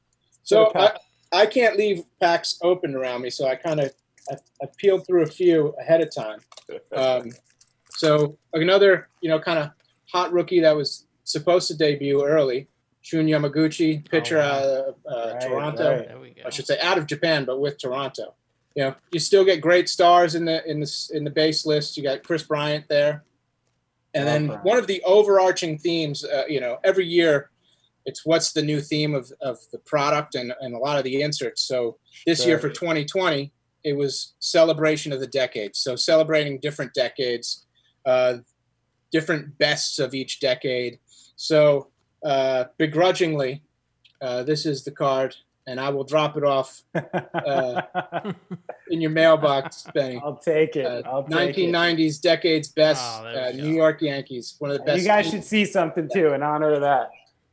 [0.43, 1.01] So Get a I, pack.
[1.33, 3.93] I can't leave packs open around me, so I kind of
[4.31, 6.41] I, I peeled through a few ahead of time.
[6.95, 7.31] Um,
[7.91, 9.71] so another you know kind of
[10.11, 12.69] hot rookie that was supposed to debut early,
[13.03, 14.49] Shun Yamaguchi, pitcher Oh, wow.
[14.53, 15.91] out of uh, Right, Toronto.
[15.99, 16.09] right.
[16.09, 16.43] There we go.
[16.47, 18.35] I should say out of Japan, but with Toronto.
[18.75, 21.97] You know, you still get great stars in the in the in the base list.
[21.97, 23.25] You got Kris Bryant there,
[24.15, 24.65] and Love then Bryant.
[24.65, 26.25] one of the overarching themes.
[26.25, 27.51] Uh, you know, every year,
[28.07, 31.23] it's what's the new theme of of the product and and a lot of the
[31.23, 31.63] inserts.
[31.63, 33.51] So this year for 2020,
[33.89, 35.79] it was celebration of the decades.
[35.79, 37.67] So celebrating different decades,
[38.07, 38.39] uh,
[39.11, 40.99] different bests of each decade.
[41.37, 41.89] So
[42.25, 43.63] uh, begrudgingly,
[44.21, 45.35] uh, this is the card,
[45.67, 47.83] and I will drop it off uh,
[48.91, 50.21] in your mailbox, Benny.
[50.23, 50.85] I'll take it.
[50.85, 51.73] Uh, I'll take it.
[51.73, 53.53] 1990s decades best Oh, uh.
[53.55, 55.01] New York Yankees, one of the best.
[55.01, 57.11] You guys should see something too in honor of that.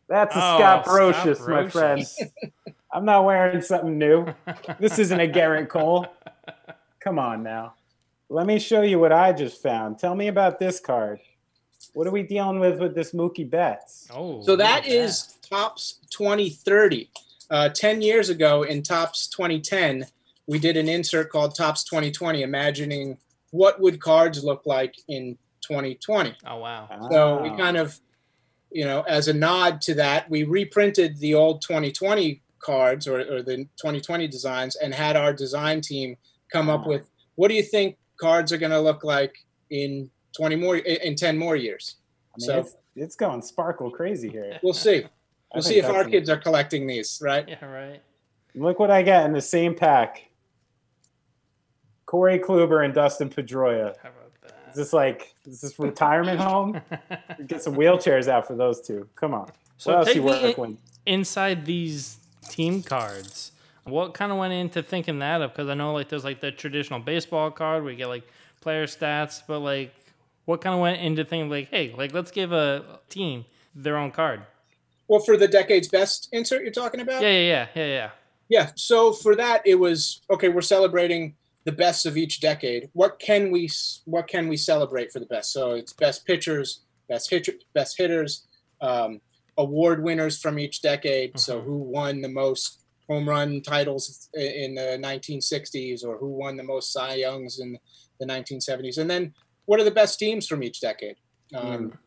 [0.10, 1.72] That's a Oh, Scott Scott Brosius, my Brosius.
[1.72, 2.32] friend.
[2.94, 4.26] I'm not wearing something new.
[4.80, 6.08] This isn't a Gerrit Cole.
[7.00, 7.74] Come on now.
[8.30, 10.00] Let me show you what I just found.
[10.00, 11.20] Tell me about this card.
[11.94, 14.08] What are we dealing with with this Mookie Betts?
[14.12, 17.10] Oh, So that is that Topps 2030.
[17.52, 20.06] Uh, 10 years ago in Topps 2010,
[20.48, 23.18] we did an insert called Topps 2020, imagining
[23.52, 26.36] what would cards look like in 2020.
[26.48, 26.88] Oh wow.
[27.12, 27.58] So we Ah.
[27.58, 28.00] kind of,
[28.72, 33.42] you know, as a nod to that, we reprinted the old 2020 cards or, or
[33.44, 36.18] the 2020 designs and had our design team
[36.52, 39.36] come up with what do you think cards are going to look like
[39.70, 41.96] in 20 more in 10 more years.
[42.34, 44.60] I mean, So- it's, it's going sparkle crazy here.
[44.64, 45.06] We'll see.
[45.54, 47.48] We'll see if our an- kids are collecting these, right?
[47.48, 48.02] Yeah, right.
[48.56, 50.30] Look what I got in the same pack.
[52.06, 53.96] Corey Kluber and Dustin Pedroia.
[54.02, 56.80] How about Is this like is this retirement home?
[57.48, 59.10] Get some wheelchairs out for those two.
[59.16, 59.50] Come on.
[59.78, 60.78] so what else you me working in- with?
[61.06, 62.18] inside these
[62.50, 63.52] team cards.
[63.86, 65.56] What kind of went into thinking that up?
[65.56, 68.28] Because I know like there's like the traditional baseball card where you get like
[68.62, 69.94] player stats, but like
[70.46, 73.46] what kind of went into thinking like, hey, like let's give a team
[73.76, 74.42] their own card.
[75.08, 77.22] Well, for the decade's best insert you're talking about?
[77.22, 78.10] Yeah, yeah, yeah, yeah, yeah.
[78.48, 78.72] Yeah.
[78.76, 80.50] So for that, it was okay.
[80.50, 82.90] We're celebrating the best of each decade.
[82.94, 83.70] What can we
[84.06, 85.52] what can we celebrate for the best?
[85.52, 88.48] So it's best pitchers, best hitter, best hitters,
[88.82, 89.20] um,
[89.58, 91.32] award winners from each decade.
[91.32, 91.40] Mm-hmm.
[91.40, 96.64] So who won the most home run titles in the 1960s, or who won the
[96.64, 97.78] most Cy Youngs in
[98.20, 99.34] the 1970s, and then
[99.66, 101.18] what are the best teams from each decade?
[101.54, 101.98] Um, mm.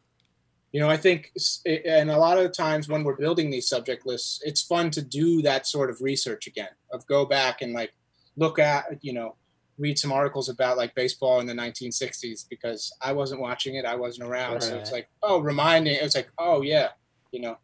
[0.72, 1.32] You know, I think,
[1.66, 5.02] and a lot of the times when we're building these subject lists, it's fun to
[5.02, 7.92] do that sort of research again, of go back and like
[8.36, 9.36] look at, you know,
[9.78, 13.94] read some articles about like baseball in the 1960s because I wasn't watching it, I
[13.94, 14.62] wasn't around, right.
[14.62, 16.88] so it's like, oh, reminding, it's like, oh yeah,
[17.30, 17.56] you know,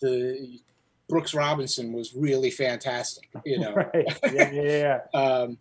[0.00, 0.58] the
[1.08, 4.06] Brooks Robinson was really fantastic, you know, right.
[4.32, 5.00] yeah, yeah, yeah.
[5.20, 5.58] um,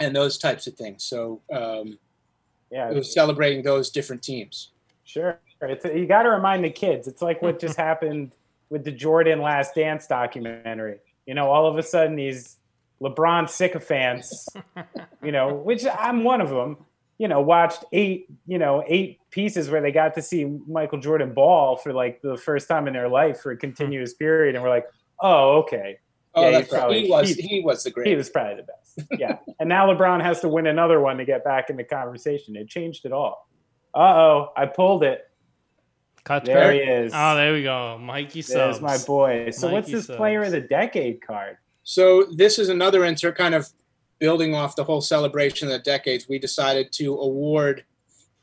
[0.00, 1.04] and those types of things.
[1.04, 1.98] So, um,
[2.70, 4.70] yeah, it was celebrating those different teams.
[5.04, 5.40] Sure.
[5.62, 7.08] It's, you got to remind the kids.
[7.08, 8.32] It's like what just happened
[8.70, 10.98] with the Jordan Last Dance documentary.
[11.26, 12.56] You know, all of a sudden these
[13.00, 14.48] LeBron sycophants,
[15.22, 16.76] you know, which I'm one of them,
[17.18, 21.34] you know, watched eight, you know, eight pieces where they got to see Michael Jordan
[21.34, 24.54] ball for like the first time in their life for a continuous period.
[24.54, 24.86] And we're like,
[25.20, 25.98] oh, okay.
[26.34, 28.10] Oh, yeah, probably, he was he, he was the greatest.
[28.10, 29.08] He was probably the best.
[29.18, 29.38] Yeah.
[29.58, 32.54] and now LeBron has to win another one to get back in the conversation.
[32.54, 33.48] It changed it all.
[33.94, 35.24] Uh oh, I pulled it.
[36.24, 37.12] Cut there he is.
[37.14, 37.98] Oh, there we go.
[37.98, 38.78] Mikey Subs.
[38.78, 39.50] There's my boy.
[39.50, 40.16] So Mikey what's this Subs.
[40.16, 41.56] player of the decade card?
[41.84, 43.68] So this is another insert kind of
[44.18, 46.28] building off the whole celebration of the decades.
[46.28, 47.84] We decided to award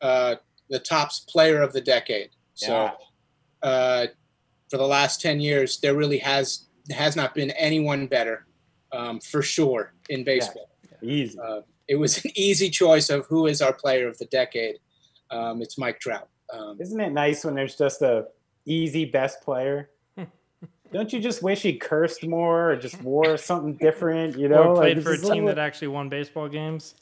[0.02, 0.36] uh,
[0.70, 2.30] the Topps player of the decade.
[2.54, 2.92] So
[3.64, 3.70] yeah.
[3.70, 4.08] uh,
[4.70, 8.46] for the last 10 years, there really has has not been anyone better
[8.92, 10.70] um, for sure in baseball.
[11.02, 11.10] Yeah.
[11.10, 11.40] Easy.
[11.40, 14.78] Uh, it was an easy choice of who is our player of the decade.
[15.32, 16.30] Um, it's Mike Trout.
[16.54, 18.28] Um, Isn't it nice when there's just a
[18.66, 19.90] easy best player?
[20.91, 24.38] Don't you just wish he cursed more or just wore something different?
[24.38, 25.48] You know, or played like, for a team little...
[25.48, 26.95] that actually won baseball games.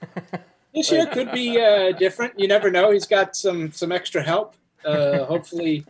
[0.74, 2.38] this year could be uh, different.
[2.38, 2.90] You never know.
[2.90, 4.54] He's got some some extra help.
[4.84, 5.84] Uh, hopefully,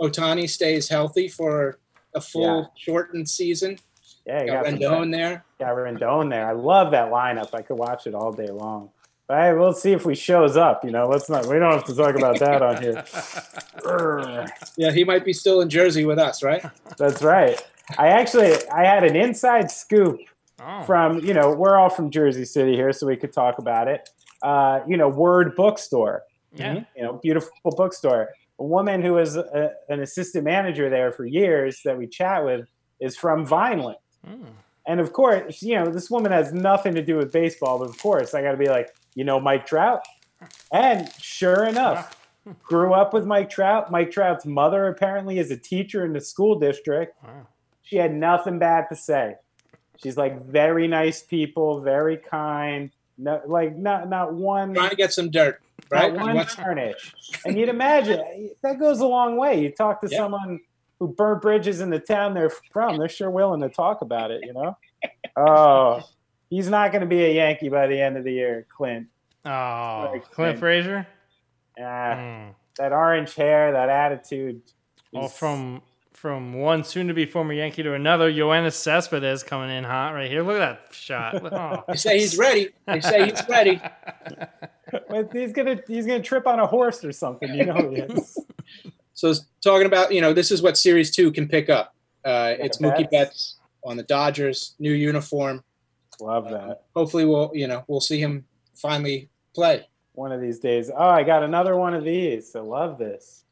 [0.00, 1.78] Ohtani stays healthy for
[2.14, 2.66] a full yeah.
[2.76, 3.78] shortened season.
[4.26, 5.44] Yeah, you got, got Rendon there.
[5.58, 6.46] Got Rendon there.
[6.46, 7.54] I love that lineup.
[7.54, 8.90] I could watch it all day long.
[9.32, 10.84] All right, we'll see if we shows up.
[10.84, 11.46] You know, let's not.
[11.46, 14.46] We don't have to talk about that on here.
[14.76, 16.62] yeah, he might be still in Jersey with us, right?
[16.98, 17.58] That's right.
[17.96, 20.20] I actually I had an inside scoop
[20.60, 20.82] oh.
[20.82, 24.10] from you know we're all from Jersey City here, so we could talk about it.
[24.42, 26.24] Uh, you know, Word Bookstore.
[26.54, 26.84] Yeah.
[26.94, 28.28] You know, beautiful bookstore.
[28.58, 32.68] A woman who was a, an assistant manager there for years that we chat with
[33.00, 33.96] is from Vineland.
[34.28, 34.44] Mm.
[34.86, 37.96] And of course, you know, this woman has nothing to do with baseball, but of
[37.96, 40.02] course, I got to be like, you know Mike Trout?
[40.72, 42.16] And sure enough,
[42.62, 43.90] grew up with Mike Trout.
[43.90, 47.22] Mike Trout's mother apparently is a teacher in the school district.
[47.22, 47.46] Wow.
[47.82, 49.36] She had nothing bad to say.
[50.02, 52.90] She's like very nice people, very kind.
[53.18, 56.12] No, like not not one trying to get some dirt, right?
[56.12, 57.12] Not one tarnish.
[57.44, 59.60] and you'd imagine that goes a long way.
[59.60, 60.60] You talk to someone
[60.98, 64.40] who burnt bridges in the town they're from, they're sure willing to talk about it,
[64.44, 64.76] you know?
[65.36, 66.02] Oh,
[66.52, 69.06] he's not going to be a Yankee by the end of the year, Clint.
[69.44, 71.06] Oh, like Clint, Frazier.
[71.78, 72.54] Yeah, mm.
[72.76, 74.60] that orange hair, that attitude.
[75.12, 80.30] Well, from from one soon-to-be former Yankee to another, Yoenis Cespedes coming in hot right
[80.30, 80.42] here.
[80.42, 81.42] Look at that shot.
[81.52, 81.84] Oh.
[81.88, 82.68] they say he's ready.
[82.86, 83.80] They say he's ready.
[85.08, 87.52] but he's gonna he's gonna trip on a horse or something.
[87.54, 88.38] You know he is.
[89.14, 91.94] So talking about you know this is what Series Two can pick up.
[92.24, 95.62] Uh, it's Mookie Betts on the Dodgers, new uniform.
[96.20, 96.82] Love that.
[96.94, 98.44] Hopefully, we'll you know we'll see him
[98.74, 100.90] finally play one of these days.
[100.94, 102.54] Oh, I got another one of these.
[102.54, 103.44] I love this.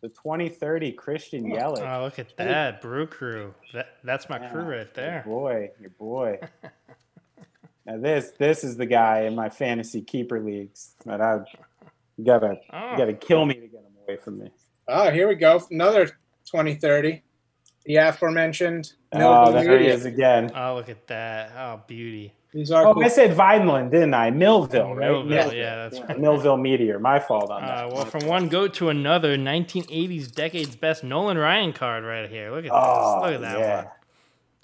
[0.00, 1.98] The 2030 Christian oh, Yelich.
[1.98, 3.54] Oh, look at that Brew Crew.
[3.72, 5.24] That that's my yeah, crew right there.
[5.26, 6.38] Your boy, your boy.
[7.86, 11.40] now this this is the guy in my fantasy keeper leagues that I
[12.16, 12.96] you gotta oh.
[12.96, 14.50] gotta kill me to get him away from me.
[14.86, 15.62] Oh, here we go.
[15.70, 16.06] Another
[16.46, 17.22] 2030
[17.88, 18.92] the aforementioned.
[19.12, 20.52] Oh, there he is again.
[20.54, 21.50] Oh, look at that!
[21.56, 22.34] Oh, beauty.
[22.52, 23.04] These are oh, cool.
[23.04, 24.30] I said Vineland, didn't I?
[24.30, 25.08] Millville, right?
[25.10, 25.54] Millville, Millville.
[25.54, 26.20] yeah, that's right.
[26.20, 26.98] Millville Meteor.
[26.98, 27.84] My fault on that.
[27.84, 32.50] Uh, well, from one goat to another, 1980s decade's best Nolan Ryan card right here.
[32.50, 33.26] Look at oh, this.
[33.26, 33.76] Look at that yeah.
[33.76, 33.92] one.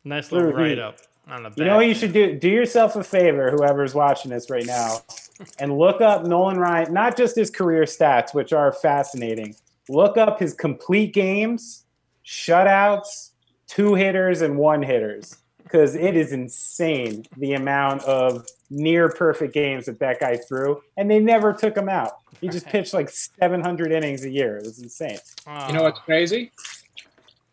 [0.04, 1.58] Nice little write up on the back.
[1.58, 2.38] You know what you should do?
[2.38, 4.98] Do yourself a favor, whoever's watching this right now,
[5.58, 9.56] and look up Nolan Ryan, not just his career stats, which are fascinating.
[9.88, 11.83] Look up his complete games
[12.24, 13.30] shutouts,
[13.66, 19.86] two hitters and one hitters because it is insane the amount of near perfect games
[19.86, 22.12] that that guy threw, and they never took him out.
[22.40, 24.58] He just pitched like 700 innings a year.
[24.58, 25.18] It was insane.
[25.66, 26.52] You know what's crazy?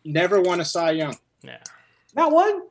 [0.04, 1.16] Never won a Cy Young.
[1.42, 1.58] Yeah.
[2.14, 2.62] Not one.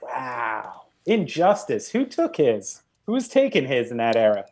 [0.00, 1.90] Wow, injustice.
[1.90, 2.82] Who took his?
[3.06, 4.46] Who was taking his in that era?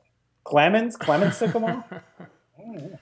[0.44, 0.96] Clemens.
[0.96, 1.84] Clemens took them all.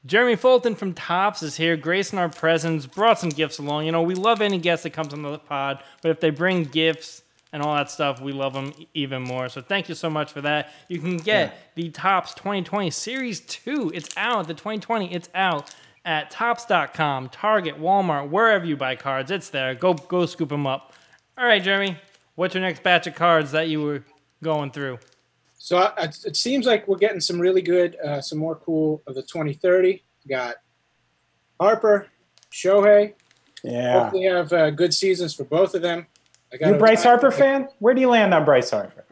[0.07, 3.87] Jeremy Fulton from Topps is here, gracing our presence, brought some gifts along.
[3.87, 6.65] You know, we love any guest that comes on the pod, but if they bring
[6.65, 9.49] gifts and all that stuff, we love them even more.
[9.49, 10.71] So thank you so much for that.
[10.89, 11.55] You can get Yeah.
[11.77, 13.91] the Topps 2020 Series 2.
[13.95, 14.47] It's out.
[14.49, 19.31] The 2020, it's out at topps.com, Target, Walmart, wherever you buy cards.
[19.31, 19.75] It's there.
[19.75, 20.93] Go go scoop them up.
[21.37, 21.97] All right, Jeremy,
[22.35, 24.03] what's your next batch of cards that you were
[24.43, 24.99] going through?
[25.59, 29.03] So I, I- it seems like we're getting some really good, uh, some more cool
[29.07, 30.03] of the 2030.
[30.29, 30.57] Got
[31.61, 32.07] Harper,
[32.53, 33.15] Shohei.
[33.65, 34.01] Yeah.
[34.03, 36.07] Hopefully, have uh, good seasons for both of them.
[36.53, 37.69] I got You Bryce Harper fan?
[37.81, 39.05] Where do you land on Bryce Harper?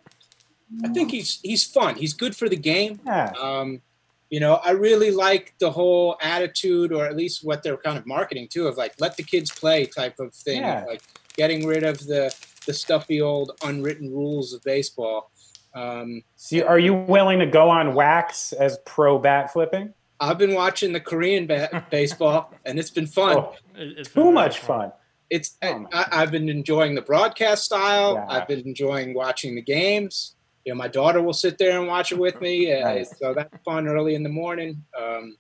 [0.85, 1.95] I think he's he's fun.
[1.97, 3.01] He's good for the game.
[3.07, 3.33] Yeah.
[3.41, 3.83] Um,
[4.31, 8.07] you know, I really like the whole attitude, or at least what they're kind of
[8.07, 10.85] marketing too, of like let the kids play type of thing, Yeah.
[10.87, 11.03] like
[11.37, 12.35] getting rid of the
[12.67, 15.31] the stuffy old unwritten rules of baseball.
[15.77, 19.93] Um, So are you willing to go on wax as pro bat flipping?
[20.19, 23.37] I've been watching the Korean ba- baseball, and it's been fun.
[23.37, 24.93] Oh, It- it's been too much fun.
[25.29, 28.15] It's Oh, I, I've been enjoying the broadcast style.
[28.15, 28.27] Yeah.
[28.29, 30.37] I've been enjoying watching the games.
[30.65, 33.19] You know, my daughter will sit there and watch it with me, uh, Nice.
[33.19, 34.83] so that's fun early in the morning.
[34.99, 35.37] Um,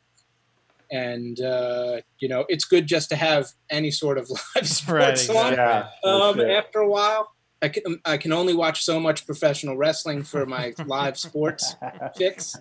[0.91, 5.37] and uh, you know, it's good just to have any sort of live sports Right,
[5.37, 5.53] on.
[5.55, 5.89] Yeah.
[6.05, 7.32] Um, after a while,
[7.62, 11.74] I can I can only watch so much professional wrestling for my live sports
[12.16, 12.54] fix.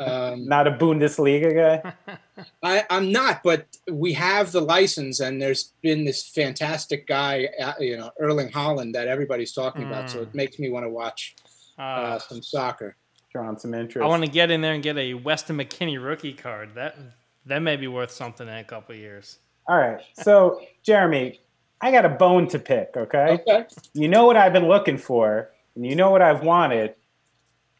[0.00, 2.16] Um, Not a Bundesliga guy.
[2.62, 7.74] I, I'm not, but we have the license, and there's been this fantastic guy, uh,
[7.78, 10.10] you know, Erling Haaland, that everybody's talking about.
[10.10, 10.22] So Mm.
[10.22, 11.36] it makes me want to watch
[11.78, 12.96] uh, Uh, some soccer.
[13.30, 14.02] Drawing some interest.
[14.02, 16.74] I want to get in there and get a Weston McKennie rookie card.
[16.74, 16.96] That
[17.44, 19.40] that may be worth something in a couple of years.
[19.68, 20.00] All right.
[20.14, 21.40] So, Jeremy,
[21.80, 23.38] I got a bone to pick, okay?
[23.46, 23.66] Okay.
[23.92, 26.94] You know what I've been looking for, and you know what I've wanted.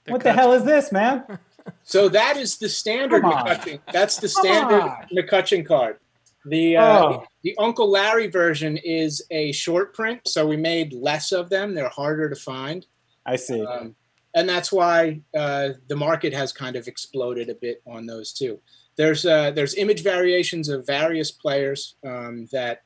[0.07, 1.25] what the hell is this, man?
[1.83, 3.25] So that is the standard.
[3.25, 3.81] McCutchen.
[3.93, 5.05] That's the standard on.
[5.13, 5.97] McCutchen card.
[6.45, 7.25] The uh, Oh.
[7.43, 11.75] the Uncle Larry version is a short print, so we made less of them.
[11.75, 12.87] They're harder to find.
[13.27, 13.65] I see.
[13.65, 13.97] Um,
[14.37, 18.61] and that's why uh, the market has kind of exploded a bit on those too.
[18.97, 22.83] There's uh, there's image variations of various players um, that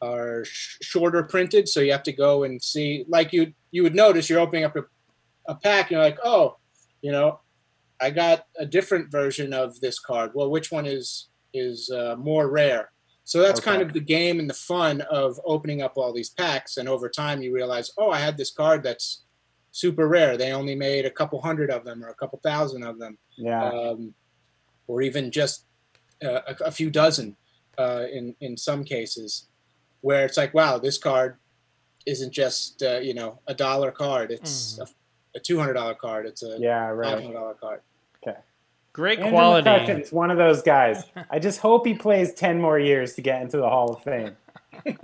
[0.00, 3.04] are sh- shorter printed, so you have to go and see.
[3.08, 4.84] Like you you would notice, you're opening up a,
[5.48, 6.56] a pack, and you're like, oh,
[7.02, 7.40] you know,
[8.00, 10.32] I got a different version of this card.
[10.34, 12.90] Well, which one is is uh, more rare?
[13.24, 16.78] So that's kind of the game and the fun of opening up all these packs.
[16.78, 19.24] And over time, you realize, oh, I had this card that's
[19.70, 20.38] super rare.
[20.38, 23.68] They only made a couple hundred of them or a couple thousand of them, yeah.
[23.68, 24.14] um,
[24.86, 25.66] or even just
[26.24, 27.36] uh, a, a few dozen
[27.78, 29.48] uh, in in some cases,
[30.00, 31.36] where it's like, wow, this card
[32.06, 34.30] isn't just uh, you know a dollar card.
[34.30, 34.86] It's a,
[35.36, 36.26] a two hundred dollar card.
[36.26, 37.14] It's a yeah, five right.
[37.14, 37.80] hundred dollar card.
[38.22, 38.38] Okay.
[38.92, 39.68] Great Andrew quality.
[39.68, 41.04] McCutchen's one of those guys.
[41.30, 44.36] I just hope he plays 10 more years to get into the Hall of Fame.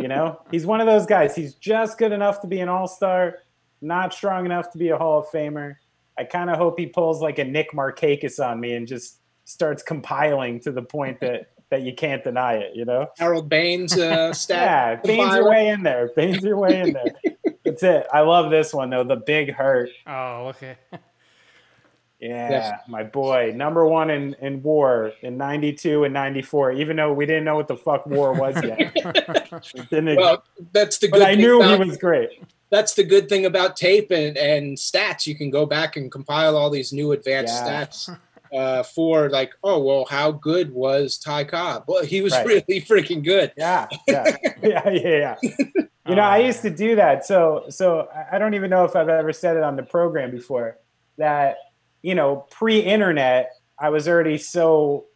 [0.01, 1.37] You know, he's one of those guys.
[1.37, 3.39] He's just good enough to be an all star,
[3.81, 5.77] not strong enough to be a Hall of Famer.
[6.19, 9.83] I kind of hope he pulls like a Nick Markakis on me and just starts
[9.83, 13.09] compiling to the point that, that you can't deny it, you know?
[13.19, 13.97] Harold Baines uh,
[14.31, 14.49] stats.
[14.49, 15.03] Yeah, stat.
[15.05, 16.09] Bane's your way in there.
[16.15, 17.35] Baines your way in there.
[17.65, 18.07] That's it.
[18.13, 19.03] I love this one, though.
[19.05, 19.91] The Big Hurt.
[20.07, 20.77] Oh, okay.
[22.21, 22.81] Yeah, Yes.
[22.89, 23.53] my boy.
[23.55, 27.69] Number one in, in war in 92 and 94, even though we didn't know what
[27.69, 28.95] the fuck war was yet.
[29.91, 31.19] Didn't- Well, that's the good.
[31.19, 32.31] but I thing knew he about- was great.
[32.71, 35.27] that's the good thing about tape and, and stats.
[35.27, 37.85] You can go back and compile all these new advanced Yeah.
[37.85, 38.17] stats
[38.55, 41.85] uh, for like, oh well, how good was Ty Cobb?
[41.89, 42.47] Well, he was Right.
[42.47, 43.53] really freaking good.
[43.57, 45.75] Yeah, yeah, yeah, yeah, yeah.
[46.07, 47.25] You know, I used to do that.
[47.27, 50.31] So, so I- I don't even know if I've ever said it on the program
[50.31, 50.79] before.
[51.19, 51.57] That
[52.03, 55.07] you know, pre-internet, I was already so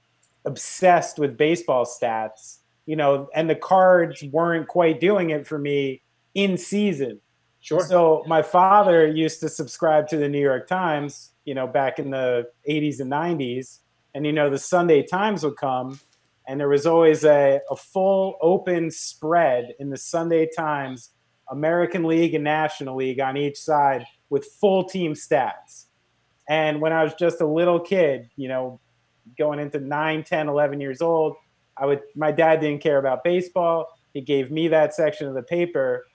[0.45, 2.59] obsessed with baseball stats.
[2.87, 6.01] You know, and the cards weren't quite doing it for me
[6.35, 7.21] in season.
[7.61, 7.81] Sure.
[7.81, 12.11] So my father used to subscribe to the New York Times, you know, back in
[12.11, 13.81] the 80s and 90s.
[14.15, 16.01] And, you know, the Sunday Times would come,
[16.47, 21.11] and there was always a, a full open spread in the Sunday Times,
[21.51, 25.87] American League and National League on each side with full team stats.
[26.49, 28.81] And when I was just a little kid, you know,
[29.37, 31.37] going into 9, 10, 11 years old,
[31.77, 33.87] I would, my dad didn't care about baseball.
[34.15, 36.07] He gave me that section of the paper,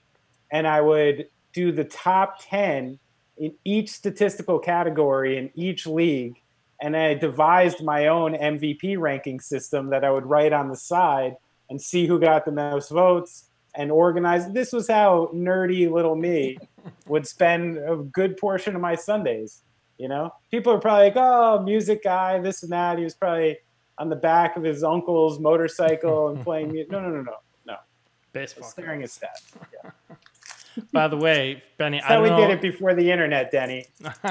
[0.52, 3.00] and I would do the top 10
[3.38, 6.36] in each statistical category in each league.
[6.82, 11.38] And I devised my own MVP ranking system that I would write on the side
[11.70, 13.46] and see who got the most votes
[13.76, 14.52] and organize.
[14.52, 16.58] This was how nerdy little me
[17.08, 19.62] would spend a good portion of my Sundays.
[19.98, 23.58] You know, people are probably like, "Oh, music guy, this and that." He was probably
[23.98, 26.92] on the back of his uncle's motorcycle and playing music.
[26.92, 27.36] No, no, no, no,
[27.66, 27.76] no.
[28.34, 28.68] Baseball.
[28.68, 29.54] Staring at stats.
[29.72, 29.92] Yeah.
[30.92, 32.38] By the way, Benny, That's I we know.
[32.38, 33.86] did it before the internet, Denny.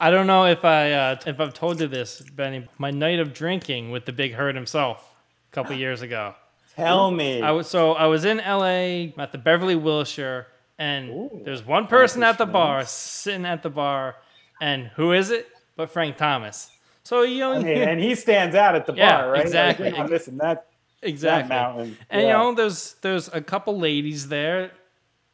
[0.00, 2.66] I don't know if I uh, if I've told you this, Benny.
[2.78, 5.14] My night of drinking with the Big Hurt himself
[5.50, 6.34] a couple years ago.
[6.74, 7.40] Tell me.
[7.42, 10.48] I was so I was in LA at the Beverly Wilshire,
[10.78, 12.52] and Ooh, there's one person at the nice.
[12.52, 14.16] bar sitting at the bar,
[14.60, 15.48] and who is it?
[15.76, 16.70] But Frank Thomas.
[17.04, 19.42] So you know, I mean, and he stands out at the Yeah, bar, right?
[19.42, 19.90] exactly.
[19.92, 20.66] Like, I'm missing that,
[21.02, 21.48] exactly.
[21.50, 21.96] that mountain.
[22.10, 22.26] And Yeah.
[22.26, 24.72] you know, there's there's a couple ladies there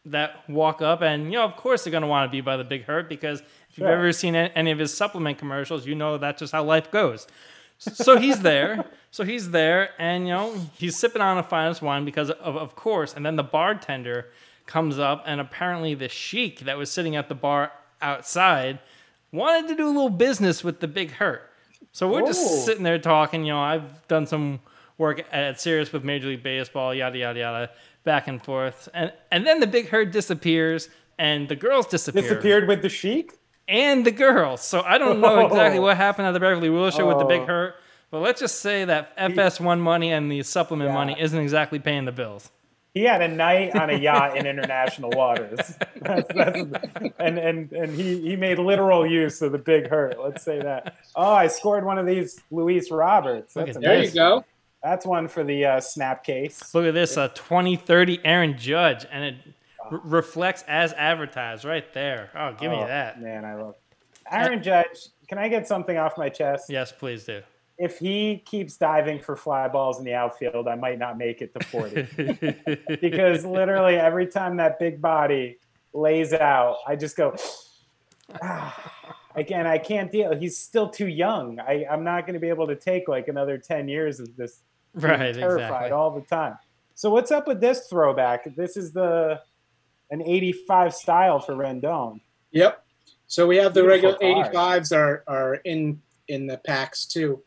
[0.06, 2.64] that walk up, and you know, of course, they're gonna want to be by the
[2.64, 3.92] Big Hurt because if you've Sure.
[3.92, 7.26] ever seen any of his supplement commercials, you know that's just how life goes.
[7.78, 8.84] So he's there.
[9.10, 12.76] So he's there, and you know, he's sipping on a finest wine because of of
[12.76, 13.14] course.
[13.14, 14.26] And then the bartender
[14.66, 18.78] comes up, and apparently the sheik that was sitting at the bar outside
[19.32, 21.42] wanted to do a little business with the Big Hurt.
[21.92, 22.26] So we're Oh.
[22.26, 23.44] just sitting there talking.
[23.44, 24.60] You know, I've done some
[24.98, 27.70] work at Sirius with Major League Baseball, yada yada yada,
[28.04, 30.88] back and forth, and and then the Big Hurt disappears,
[31.18, 33.32] and the girls disappear, disappeared with the Sheik.
[33.68, 34.62] and the girls.
[34.62, 35.82] So I don't know exactly Oh.
[35.82, 37.46] what happened at the Beverly Wilshire with the Big Oh.
[37.46, 37.74] Hurt,
[38.10, 40.94] but let's just say that FS1 money and the supplement Yeah.
[40.94, 42.50] money isn't exactly paying the bills.
[42.92, 46.58] He had a night on a yacht in international waters, that's, that's,
[47.20, 50.18] and and and he he made literal use of the Big Hurt.
[50.20, 50.96] Let's say that.
[51.14, 53.54] Oh, I scored one of these, Luis Roberts.
[53.54, 54.16] That's There amazing.
[54.16, 54.44] you go.
[54.82, 56.74] That's one for the uh, snap case.
[56.74, 59.34] Look at this, a 2030 Aaron Judge, and it
[59.90, 62.30] r- reflects as advertised right there.
[62.34, 63.20] Oh, give me Oh, that.
[63.20, 63.74] Man, I love
[64.30, 65.08] Aaron Judge.
[65.28, 66.70] Can I get something off my chest?
[66.70, 67.42] Yes, please do.
[67.78, 71.52] If he keeps diving for fly balls in the outfield, I might not make it
[71.54, 72.96] to 40.
[73.00, 75.58] because literally every time that big body
[75.94, 77.34] lays out, I just go,
[78.42, 78.92] ah.
[79.34, 80.34] again, I can't deal.
[80.34, 81.58] He's still too young.
[81.60, 84.62] I, I'm not going to be able to take like another 10 years of this
[84.94, 85.90] right, terrified exactly.
[85.90, 86.56] all the time.
[86.94, 88.54] So what's up with this throwback?
[88.56, 89.40] This is the
[90.10, 92.20] an 85 style for Rendon.
[92.50, 92.84] Yep.
[93.26, 94.88] So we have the Beautiful regular cars.
[94.90, 97.40] 85s are are in in the packs too,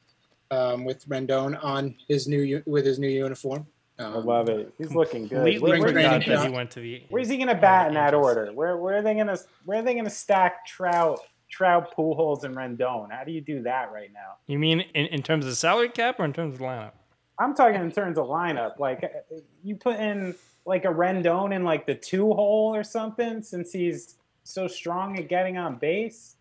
[0.52, 3.68] um, with Rendon on his new with his new uniform.
[4.00, 4.74] I Um, love it.
[4.80, 5.36] He's looking good.
[5.36, 7.04] Completely Where- where's, Spring forgot training that he went to the.
[7.10, 8.52] where's he going to bat in that order?
[8.52, 11.20] Where where are they going to where are they going to stack Trout,
[11.50, 13.12] Trout, Pujols, and Rendon?
[13.12, 14.38] How do you do that right now?
[14.48, 16.94] You mean in, in terms of salary cap or in terms of lineup?
[17.40, 18.80] I'm talking in terms of lineup.
[18.80, 23.42] Like uh, you put in like a Rendon in like the two hole or something,
[23.42, 26.36] since he's so strong at getting on base.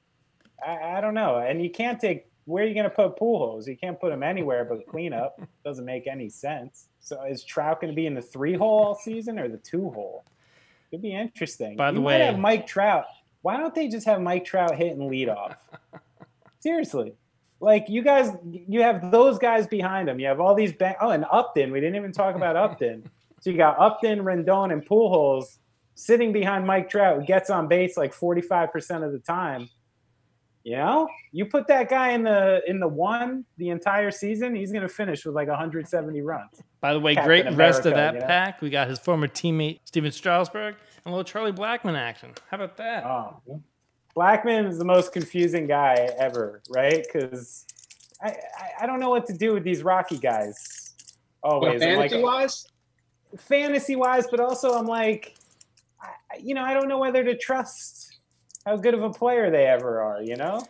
[0.64, 1.38] I, I don't know.
[1.38, 3.66] And you can't take where are you going to put Pujols?
[3.66, 5.40] You can't put him anywhere but cleanup.
[5.64, 6.88] Doesn't make any sense.
[7.00, 9.90] So is Trout going to be in the three hole all season or the two
[9.90, 10.24] hole?
[10.90, 11.76] Could be interesting.
[11.76, 13.06] By the you way- have Mike Trout.
[13.42, 15.56] Why don't they just have Mike Trout hit and lead off?
[16.60, 17.14] Seriously.
[17.62, 20.18] Like you guys, you have those guys behind him.
[20.18, 20.72] You have all these.
[20.72, 21.70] Ba- oh, and Upton.
[21.70, 23.08] We didn't even talk about Upton.
[23.40, 25.58] So you got Upton, Rendon, and Pujols
[25.96, 29.68] sitting behind Mike Trout, who gets on base like forty-five percent of the time.
[30.62, 34.70] You know, you put that guy in the in the one the entire season, he's
[34.70, 36.62] going to finish with like 170 runs.
[36.80, 38.26] By the way, Captain great rest of that you know?
[38.26, 38.62] pack.
[38.62, 42.30] We got his former teammate Stephen Strasburg and a little Charlie Blackmon action.
[42.48, 43.04] How about that?
[43.04, 43.60] Oh,
[44.16, 47.04] Blackmon is the most confusing guy ever, right?
[47.04, 47.64] Because
[48.22, 50.92] I, I I don't know what to do with these Rocky guys.
[51.42, 52.66] but Always, I'm like, fantasy wise,
[53.38, 55.34] fantasy wise, but also I'm like,
[56.00, 58.18] I, you know, I don't know whether to trust
[58.66, 60.22] how good of a player they ever are.
[60.22, 60.60] You know,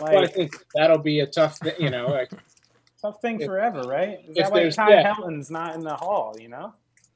[0.00, 1.58] like well, I think that'll be a tough.
[1.58, 2.30] thi- You know, like,
[3.00, 4.20] tough thing if- forever, right?
[4.28, 5.02] Is that why there's- Ty yeah.
[5.14, 6.36] Helton's not in the hall?
[6.38, 6.72] You know?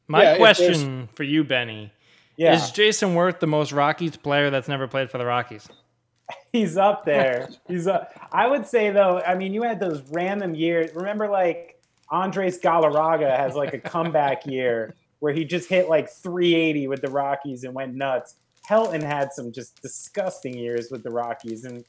[0.09, 1.93] My yeah, question for you, Benny,
[2.37, 5.69] Yeah, is Jayson Werth the most Rockies player that's never played for the Rockies?
[6.53, 7.49] he's up there.
[7.69, 8.13] He's up.
[8.33, 10.95] I would say though, I mean, you had those random years.
[10.95, 11.81] Remember, like
[12.11, 17.11] Andres Galarraga has like a comeback year where he just hit like 380 with the
[17.11, 18.37] Rockies and went nuts.
[18.69, 21.85] Helton had some just disgusting years with the Rockies, and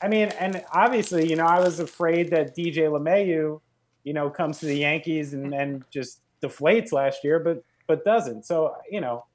[0.00, 3.60] I mean, and obviously, you know, I was afraid that DJ LeMahieu,
[4.04, 8.46] you know, comes to the Yankees and and just deflates last year, but but doesn't.
[8.46, 9.26] So you know,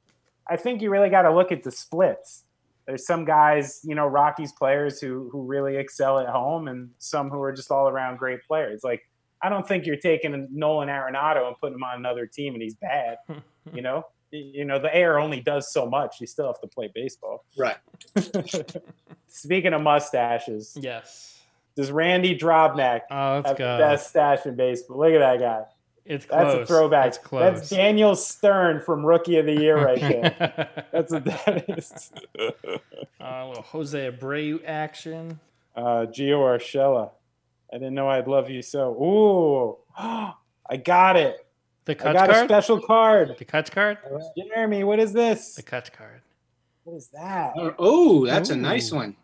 [0.50, 2.44] I think you really got to look at the splits
[2.90, 7.30] there's some guys, you know, Rockies players who who really excel at home, and some
[7.30, 8.82] who are just all around great players.
[8.84, 9.08] Like
[9.44, 12.74] I don't think you're taking Nolan Arenado and putting him on another team and he's
[12.74, 13.18] bad.
[13.74, 16.20] you know, you know the air only does so much.
[16.20, 17.46] You still have to play baseball.
[17.56, 17.78] Right.
[19.28, 21.40] Speaking of mustaches, yes.
[21.76, 24.98] does Randy Dobnak Oh, let's have the best stash in baseball?
[24.98, 25.66] Look at that guy.
[26.10, 27.06] It's That's a throwback.
[27.06, 27.54] It's close.
[27.54, 30.86] That's Daniel Stern from Rookie of the Year right there.
[30.92, 32.12] That's what that is.
[32.38, 32.50] Uh,
[33.22, 35.40] a little Jose Abreu action.
[35.76, 37.12] Uh, Gio Urshela.
[37.72, 38.92] I didn't know I'd love you so.
[38.96, 41.46] Ooh, I got it.
[41.86, 43.36] The I cut got a special card.
[43.38, 44.00] the cut card.
[44.36, 45.54] Jeremy, what is this?
[45.54, 46.22] The cut card.
[46.86, 47.54] What is that?
[47.78, 49.16] Oh, that's a nice one.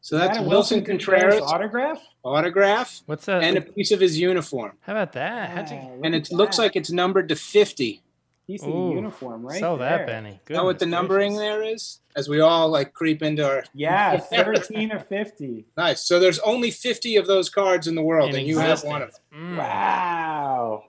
[0.00, 2.00] So that's that a Willson Contreras autograph?
[2.24, 3.42] autograph What's that?
[3.42, 4.72] and a piece of his uniform.
[4.80, 5.50] How about that?
[5.50, 6.62] How'd you And it looks that.
[6.62, 8.02] like it's numbered to 50.
[8.46, 9.98] Piece of Ooh, uniform right sell there.
[9.98, 10.40] that, Benny?
[10.48, 12.00] know what the Goodness numbering there is?
[12.16, 15.66] As we all like creep into our Yeah, 13 or 50.
[15.76, 16.00] nice.
[16.00, 19.02] So there's only 50 of those cards in the world, In and you have one
[19.02, 19.20] of them.
[19.34, 19.58] Mm.
[19.58, 20.84] Wow.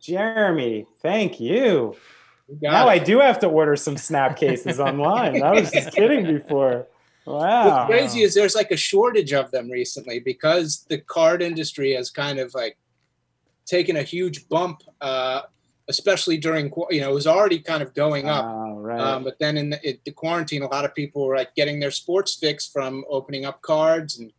[0.00, 1.96] Jeremy, thank you.
[2.48, 2.92] You Now it.
[2.92, 5.42] I do have to order some snap cases online.
[5.42, 6.86] I was just kidding before.
[7.30, 7.86] Wow.
[7.86, 12.10] What's crazy is there's like a shortage of them recently because the card industry has
[12.10, 12.76] kind of like
[13.66, 15.42] taken a huge bump, uh,
[15.88, 18.44] especially during you know it was already kind of going up.
[18.44, 19.00] Oh, right.
[19.00, 21.80] Um, but then in the, it, the quarantine, a lot of people were like getting
[21.80, 24.32] their sports fix from opening up cards and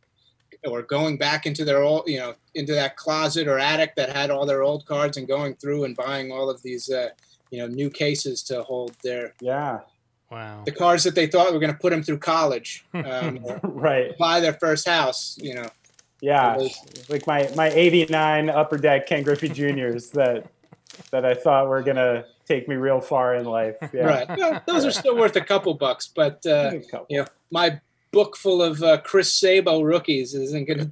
[0.63, 4.29] or going back into their old, you know, into that closet or attic that had
[4.29, 7.09] all their old cards and going through and buying all of these, uh,
[7.49, 9.79] you know, new cases to hold their yeah.
[10.31, 10.63] Wow.
[10.65, 14.17] the cars that they thought were going to put them through college, um, right.
[14.17, 15.37] buy their first house.
[15.41, 15.67] You know,
[16.21, 16.57] Yeah.
[16.57, 20.45] Those- Like my, my 89 upper deck Ken Griffey Juniors that
[21.11, 23.75] that I thought were gonna take me real far in life.
[23.93, 24.01] Yeah.
[24.03, 24.37] right?
[24.37, 27.05] Well, those are still worth a couple bucks, but uh, couple.
[27.09, 27.79] you know, my
[28.11, 30.79] book full of uh, Chris Sabo rookies isn't going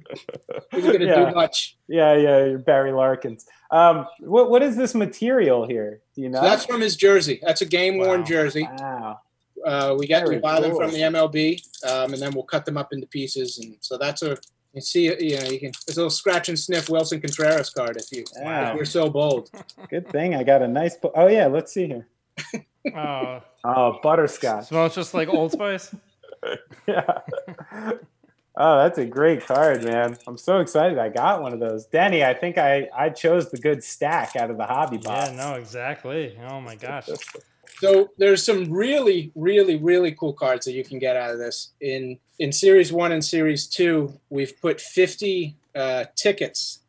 [0.72, 1.28] isn't going to Yeah.
[1.30, 1.76] do much.
[1.86, 3.44] Yeah, yeah, you're Barry Larkins.
[3.70, 6.00] Um, what what is this material here?
[6.14, 6.40] Do you know?
[6.40, 7.38] So that's from his jersey.
[7.42, 8.26] That's a game worn Wow.
[8.26, 8.68] jersey.
[8.78, 9.20] wow.
[9.66, 12.64] Uh, we get we Very buy them from the MLB, um, and then we'll cut
[12.64, 13.58] them up into pieces.
[13.58, 14.36] And so that's a
[14.72, 17.96] you see, you know, you can there's a little scratch and sniff Willson Contreras card
[17.96, 18.70] if you Wow.
[18.70, 19.50] if you're so bold.
[19.90, 20.96] Good thing I got a nice.
[20.96, 22.06] bo- Oh yeah, let's see here.
[22.94, 24.68] Oh, Oh, butterscotch.
[24.68, 25.94] smells just like Old Spice.
[26.86, 27.18] yeah.
[28.56, 30.16] Oh, that's a great card, man.
[30.26, 30.98] I'm so excited.
[30.98, 31.86] I got one of those.
[31.86, 35.30] Denny, I think I, I chose the good stack out of the hobby box.
[35.30, 36.38] Yeah, no, exactly.
[36.48, 37.08] Oh my gosh.
[37.80, 41.70] So there's some really, really, really cool cards that you can get out of this.
[41.80, 46.80] In in series one and series two, we've put 50 uh, tickets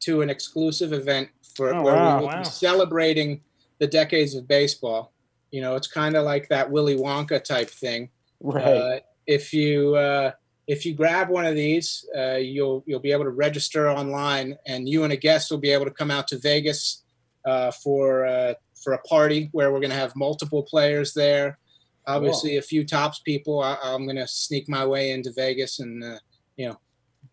[0.00, 2.16] to an exclusive event for Oh, where wow.
[2.16, 2.38] we will Wow.
[2.38, 3.40] be celebrating
[3.78, 5.12] the decades of baseball.
[5.50, 8.10] You know, it's kind of like that Willy Wonka type thing.
[8.40, 8.64] Right.
[8.64, 10.32] Uh, if you uh,
[10.68, 14.88] if you grab one of these, uh, you'll you'll be able to register online, and
[14.88, 17.02] you and a guest will be able to come out to Vegas
[17.44, 18.54] uh, for uh,
[18.86, 21.58] for a party where we're going to have multiple players there.
[22.06, 23.60] Obviously, a few Topps people.
[23.60, 26.18] I, I'm going to sneak my way into Vegas, and uh,
[26.56, 26.78] you know,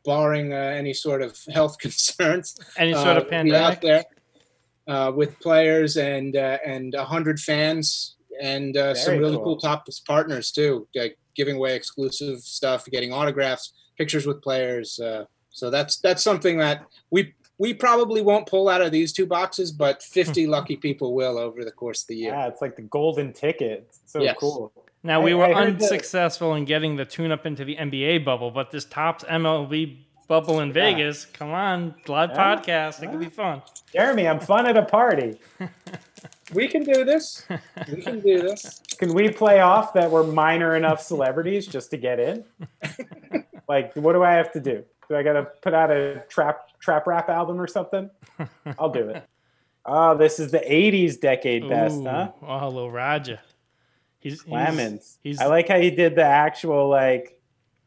[0.03, 4.03] barring uh, any sort of health concerns, Any sort uh, of we'll be out there
[4.87, 9.43] uh, with players and uh, and a hundred fans and uh, some really cool.
[9.43, 14.99] cool top partners too, like giving away exclusive stuff, getting autographs, pictures with players.
[14.99, 19.25] Uh, so that's that's something that we we probably won't pull out of these two
[19.25, 20.13] boxes, but hmm.
[20.13, 22.33] 50 lucky people will over the course of the year.
[22.33, 23.85] Yeah, it's like the golden ticket.
[23.89, 24.35] It's so Yes.
[24.39, 24.71] cool.
[25.03, 27.75] Now we I- were I heard that- unsuccessful in getting the tune up into the
[27.77, 31.25] NBA bubble, but this Topps MLB bubble in Vegas.
[31.25, 32.55] Come on, live Yeah.
[32.55, 33.03] podcast.
[33.03, 33.61] It could be fun.
[33.91, 35.39] Jeremy, I'm fun at a party.
[36.53, 37.45] We can do this.
[37.89, 38.79] We can do this.
[38.99, 42.43] Can we play off that we're minor enough celebrities just to get in?
[43.67, 44.83] like, what do I have to do?
[45.09, 48.09] Do I got to put out a trap trap rap album or something?
[48.79, 49.27] I'll do it.
[49.85, 52.31] Oh, this is the '80s decade best, Ooh, huh?
[52.41, 53.41] Oh, hello, Raja.
[54.19, 55.19] He's, he's Clemens.
[55.21, 57.41] He's, I like how he did the actual like,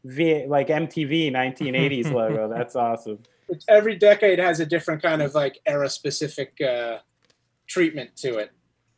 [0.04, 2.48] v, like MTV 1980s logo.
[2.48, 3.20] That's awesome.
[3.48, 6.98] It's, every decade has a different kind of like era specific uh,
[7.66, 8.50] treatment to it.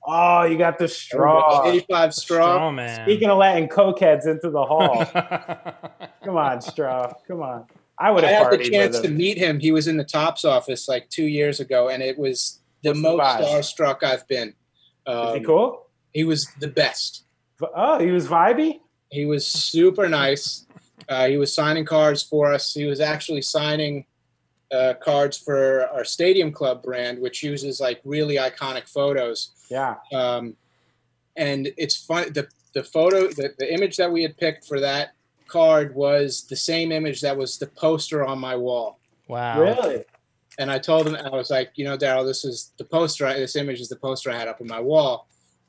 [0.05, 1.69] Oh, you got the straw.
[1.69, 2.37] 85 straw.
[2.55, 3.05] straw man.
[3.05, 5.05] Speaking of letting cokeheads into the hall,
[6.25, 7.13] come on, straw.
[7.27, 7.67] Come on.
[8.01, 9.59] I would I have had the chance to meet him.
[9.59, 13.01] He was in the Topps office like two years ago, and it was the What's
[13.01, 13.41] most vibe?
[13.43, 14.49] starstruck I've been.
[14.49, 14.55] Is
[15.07, 15.87] he Um, cool?
[16.13, 17.25] He was the best.
[17.75, 18.81] Oh, he was vibey.
[19.11, 20.67] He was super nice.
[21.09, 22.73] Uh, he was signing cards for us.
[22.75, 24.05] He was actually signing
[24.71, 29.51] uh, cards for our Stadium Club brand, which uses like really iconic photos.
[29.71, 29.97] Yeah.
[30.13, 30.57] Um,
[31.37, 32.33] and it's fun.
[32.33, 35.15] The the photo, the, the image that we had picked for that
[35.49, 38.99] card was the same image that was the poster on my wall.
[39.27, 39.61] wow.
[39.61, 40.05] Really?
[40.61, 43.27] And I told him, I was like, you know, Darryl, this is the poster.
[43.27, 45.29] I, this image is the poster I had up on my wall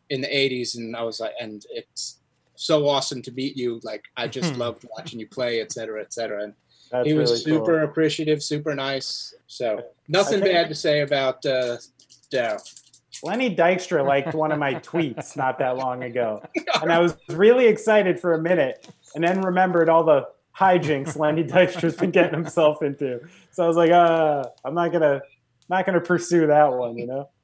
[0.09, 2.17] in the '80s, and I was like, and it's
[2.55, 3.79] so awesome to meet you.
[3.83, 6.43] Like, I just loved watching you play, et cetera, et cetera.
[6.43, 6.53] And
[6.91, 7.83] That's he was really super cool.
[7.83, 9.35] appreciative, super nice.
[9.45, 11.77] So nothing think- bad to say about uh,
[12.31, 12.59] Darryl.
[13.21, 16.41] Lenny Dykstra liked one of my tweets not that long ago,
[16.81, 21.43] and I was really excited for a minute, and then remembered all the hijinks Lenny
[21.45, 23.21] Dykstra's been getting himself into.
[23.51, 25.21] So I was like, uh, I'm not gonna,
[25.69, 27.29] not gonna pursue that one, you know.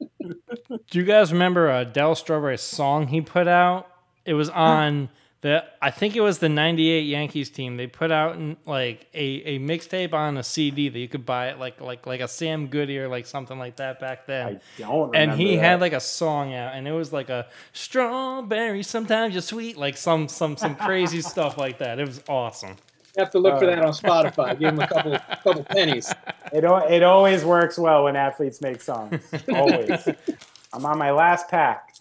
[0.90, 3.88] Do you guys remember uh, Dell Strawberry's song he put out?
[4.24, 5.08] It was on
[5.46, 7.76] the I think it was the '98 Yankees team.
[7.76, 9.24] They put out in, like a,
[9.54, 12.66] a mixtape on a CD that you could buy it like like like a Sam
[12.66, 14.60] Goody or like something like that back then.
[14.78, 15.14] I don't.
[15.16, 15.62] and he that.
[15.62, 18.82] had like a song out, and it was like a strawberry.
[18.82, 21.98] Sometimes you're sweet, like some some some crazy stuff like that.
[21.98, 22.76] It was awesome.
[23.16, 23.76] You have to look for Uh.
[23.76, 24.58] that on Spotify.
[24.58, 26.12] Give him a couple couple pennies.
[26.52, 29.22] It al- it always works well when athletes make songs.
[29.54, 30.06] Always.
[30.72, 31.94] I'm on my last pack.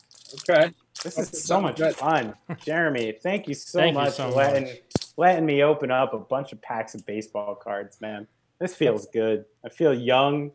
[0.49, 0.71] Okay.
[1.05, 2.33] This is so much fun,
[2.65, 3.13] Jeremy.
[3.21, 4.79] Thank you so Thank you much so for letting much.
[5.17, 8.27] letting me open up a bunch of packs of baseball cards, man.
[8.59, 9.45] This feels good.
[9.63, 10.51] I feel young.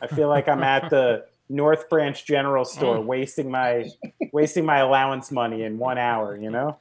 [0.00, 3.04] I feel like I'm at the North Branch General Store, Mm.
[3.04, 3.88] wasting my
[4.32, 6.36] wasting my allowance money in one hour.
[6.36, 6.78] You know.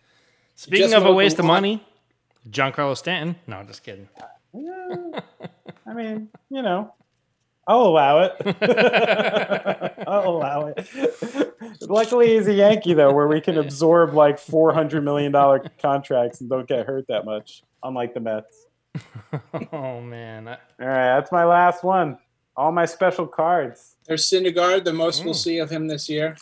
[0.55, 1.85] Speaking Just of a waste of money,
[2.49, 3.35] Giancarlo Stanton.
[3.47, 4.09] No, just kidding.
[4.53, 5.21] Yeah,
[5.87, 6.93] I mean, you know,
[7.67, 8.33] I'll allow it.
[10.07, 10.87] I'll allow it.
[11.81, 16.41] Luckily, he's a Yankee, though, where we can absorb like four hundred million dollar contracts
[16.41, 18.65] and don't get hurt that much, unlike the Mets.
[19.71, 22.17] oh man, All right, that's my last one.
[22.57, 23.95] All my special cards.
[24.05, 25.37] There's Syndergaard, the most we'll Mm.
[25.37, 26.35] see of him this year.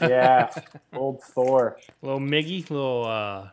[0.00, 0.50] Yeah,
[0.94, 1.78] old Thor.
[2.02, 3.48] little Miggy, little uh,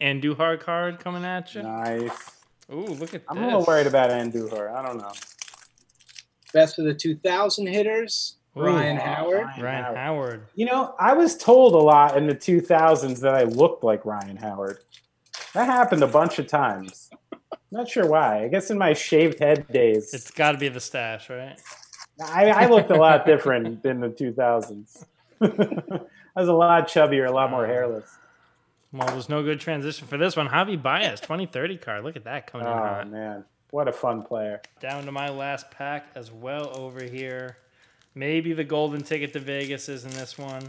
[0.00, 1.62] Andujar card coming at you.
[1.62, 2.30] Nice.
[2.72, 3.42] Ooh, look at I'm this.
[3.42, 4.72] a little worried about Andujar.
[4.74, 5.12] I don't know.
[6.52, 8.62] Best of the 2000 hitters, Ooh.
[8.62, 9.46] Ryan Howard.
[9.60, 10.46] Ryan Howard.
[10.54, 14.36] You know, I was told a lot in the 2000s that I looked like Ryan
[14.36, 14.78] Howard.
[15.54, 17.10] That happened a bunch of times.
[17.70, 18.44] Not sure why.
[18.44, 21.60] I guess in my shaved head days, It's got to be the stash, right?
[22.24, 25.04] I, I looked a lot different in the 2000s.
[25.42, 28.10] I was a lot chubbier, a lot more hairless.
[28.92, 30.48] Well, there's no good transition for this one.
[30.48, 32.02] Javi Baez, 2030 card.
[32.04, 33.08] Look at that coming in Oh hot.
[33.08, 34.60] man, what a fun player!
[34.80, 37.56] Down to my last pack as well over here.
[38.14, 40.62] Maybe the golden ticket to Vegas is in this one.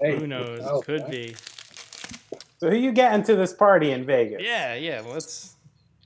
[0.00, 0.60] Hey, Who knows?
[0.64, 1.10] oh, Could okay.
[1.28, 1.36] be.
[2.58, 4.42] So who you getting to this party in Vegas?
[4.42, 5.02] Yeah, yeah.
[5.06, 5.54] Let's.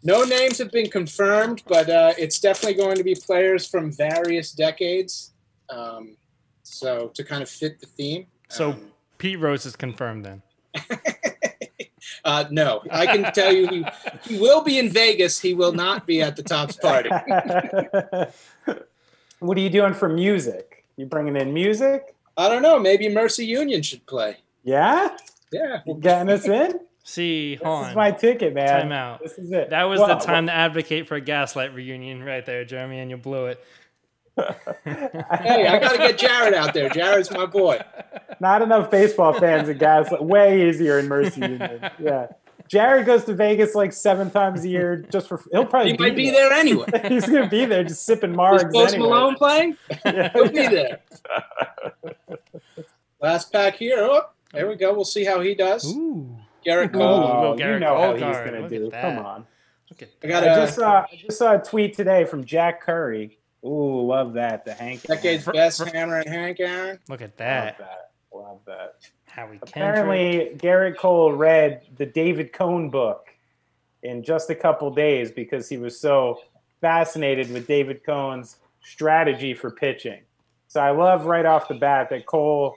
[0.05, 4.51] No names have been confirmed, but uh, it's definitely going to be players from various
[4.53, 5.31] decades.
[5.71, 6.17] Um,
[6.65, 8.27] so to kind of fit the theme.
[8.49, 10.43] So Um, Pete Rose is confirmed then.
[12.25, 13.85] uh, no, I can tell you he,
[14.27, 15.41] he will be in Vegas.
[15.41, 17.11] He will not be at the Topps party.
[19.41, 20.85] what are you doing for music?
[20.97, 22.15] You bringing in music?
[22.37, 22.79] I don't know.
[22.79, 24.37] Maybe Mercy Union should play.
[24.65, 25.17] Yeah,
[25.51, 25.81] Yeah.
[25.87, 26.81] you getting us in?
[27.05, 28.69] See, This hold is my ticket, man.
[28.69, 29.23] Time out.
[29.23, 29.71] This is it.
[29.71, 33.11] That was Well, the time to advocate for a gaslight reunion right there, Jeremy, and
[33.11, 33.63] you blew it.
[34.85, 36.89] Hey, I got to get Jared out there.
[36.89, 37.81] Jared's my boy.
[38.41, 40.23] Not enough baseball fans in Gaslight.
[40.25, 41.91] Way easier in Mercy Union.
[42.01, 42.29] Yeah.
[42.69, 45.43] Jared goes to Vegas like seven times a year just for.
[45.53, 46.87] He'll probably He might be there anyway.
[47.09, 49.11] He's gonna be there just sipping Is margs Post anyway.
[49.11, 49.77] Malone playing?
[50.07, 50.33] Yeah.
[50.33, 51.01] He'll be there.
[53.21, 53.97] Last pack here.
[54.01, 54.23] Oh,
[54.53, 54.93] there we go.
[54.95, 55.93] We'll see how he does.
[55.95, 56.35] Ooh.
[56.67, 56.99] Gerrit Ooh.
[56.99, 57.03] Cole.
[57.03, 58.91] Oh, little you Gerrit know how Cole he's gonna Look do.
[58.93, 59.03] at.
[59.03, 59.47] Come on.
[59.91, 60.29] Look at I that.
[60.29, 60.93] got I a just saw.
[61.03, 63.39] I just saw a tweet today from Jack Curry.
[63.65, 64.65] Ooh, love that.
[64.65, 65.03] The Hank.
[65.03, 66.99] decade's For- best hammer and Hank Aaron.
[67.09, 67.79] Look at that.
[67.79, 67.89] Love that.
[68.33, 68.39] that.
[68.39, 68.95] Love that.
[69.27, 69.71] Howie Kendrick.
[69.71, 73.29] Apparently, Gerrit Cole read the David Cone book
[74.03, 76.41] in just a couple days because he was so
[76.81, 80.21] fascinated with David Cone's strategy for pitching.
[80.69, 82.77] So I love right off the bat that Cole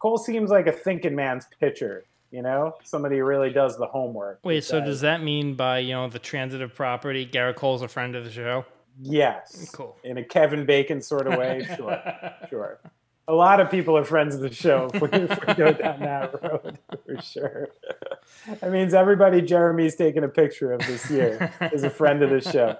[0.00, 2.04] Cole seems like a thinking man's pitcher.
[2.30, 4.38] You know, somebody who really does the homework.
[4.44, 8.14] Wait, so does that mean by, you know, the transitive property, Gerrit Cole's a friend
[8.14, 8.64] of the show?
[9.00, 9.96] Yes, Cool.
[10.04, 11.66] in a Kevin Bacon sort of way?
[11.76, 12.02] Sure,
[12.48, 12.80] sure.
[13.28, 16.00] A lot of people are friends of the show if we, if we go down
[16.00, 17.68] that road for sure.
[18.60, 22.40] That means everybody Jeremy's taking a picture of this year is a friend of the
[22.40, 22.76] show.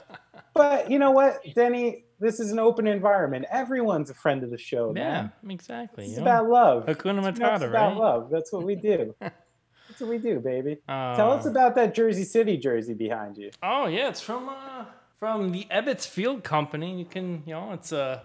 [0.54, 2.04] But you know what, Denny?
[2.18, 3.46] This is an open environment.
[3.50, 5.32] Everyone's a friend of the show, Yeah, man.
[5.48, 6.04] exactly.
[6.04, 6.22] It's you know?
[6.24, 6.86] about love.
[6.86, 7.96] Hakuna It's Matata, about right?
[7.96, 8.28] love.
[8.30, 9.14] That's what we do.
[9.20, 10.78] That's what we do, baby.
[10.88, 13.50] Uh, Tell us about that Jersey City jersey behind you.
[13.62, 14.84] Oh yeah, it's from uh
[15.20, 16.98] from the Ebbets Field Company.
[16.98, 18.24] You can you know it's a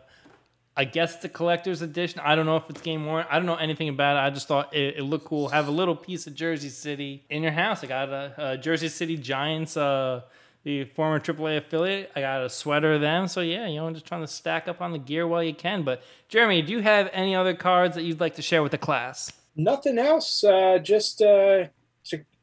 [0.77, 2.21] I guess the collector's edition.
[2.23, 3.25] I don't know if it's game worn.
[3.29, 4.19] I don't know anything about it.
[4.21, 5.49] I just thought it, it looked cool.
[5.49, 7.83] Have a little piece of Jersey City in your house.
[7.83, 10.21] I got a, a Jersey City Giants uh
[10.63, 12.11] the former AAA affiliate.
[12.15, 13.27] I got a sweater of them.
[13.27, 15.53] So yeah, you know, I'm just trying to stack up on the gear while you
[15.53, 15.83] can.
[15.83, 18.79] But Jeremy, do you have any other cards that you'd like to share with the
[18.79, 19.31] class?
[19.55, 20.43] Nothing else.
[20.43, 21.65] Uh, just uh,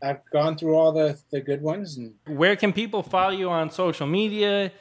[0.03, 1.97] I've gone through all the the good ones.
[1.97, 4.73] And where can people follow you on social media?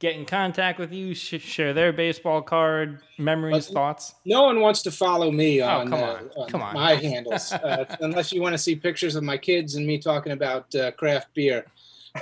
[0.00, 4.14] Get in contact with you, sh- share their baseball card memories, thoughts.
[4.24, 6.08] No one wants to follow me oh, on, oh, come on.
[6.08, 6.74] Uh, on come on.
[6.74, 10.30] my handles, uh, unless you want to see pictures of my kids and me talking
[10.30, 11.66] about uh, craft beer.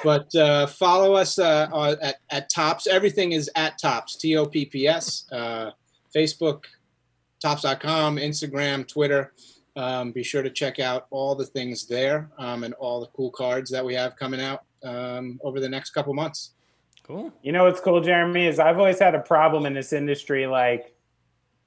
[0.02, 2.86] But uh, follow us uh, at, at Topps.
[2.86, 5.26] Everything is at Topps, T O P P S.
[5.30, 5.72] Uh,
[6.14, 6.64] Facebook,
[7.40, 9.32] Topps.com, Instagram, Twitter.
[9.76, 13.30] Um, be sure to check out all the things there um, and all the cool
[13.30, 16.52] cards that we have coming out um, over the next couple months.
[17.06, 17.32] Cool.
[17.42, 20.94] You know what's cool, Jeremy, is I've always had a problem in this industry, like,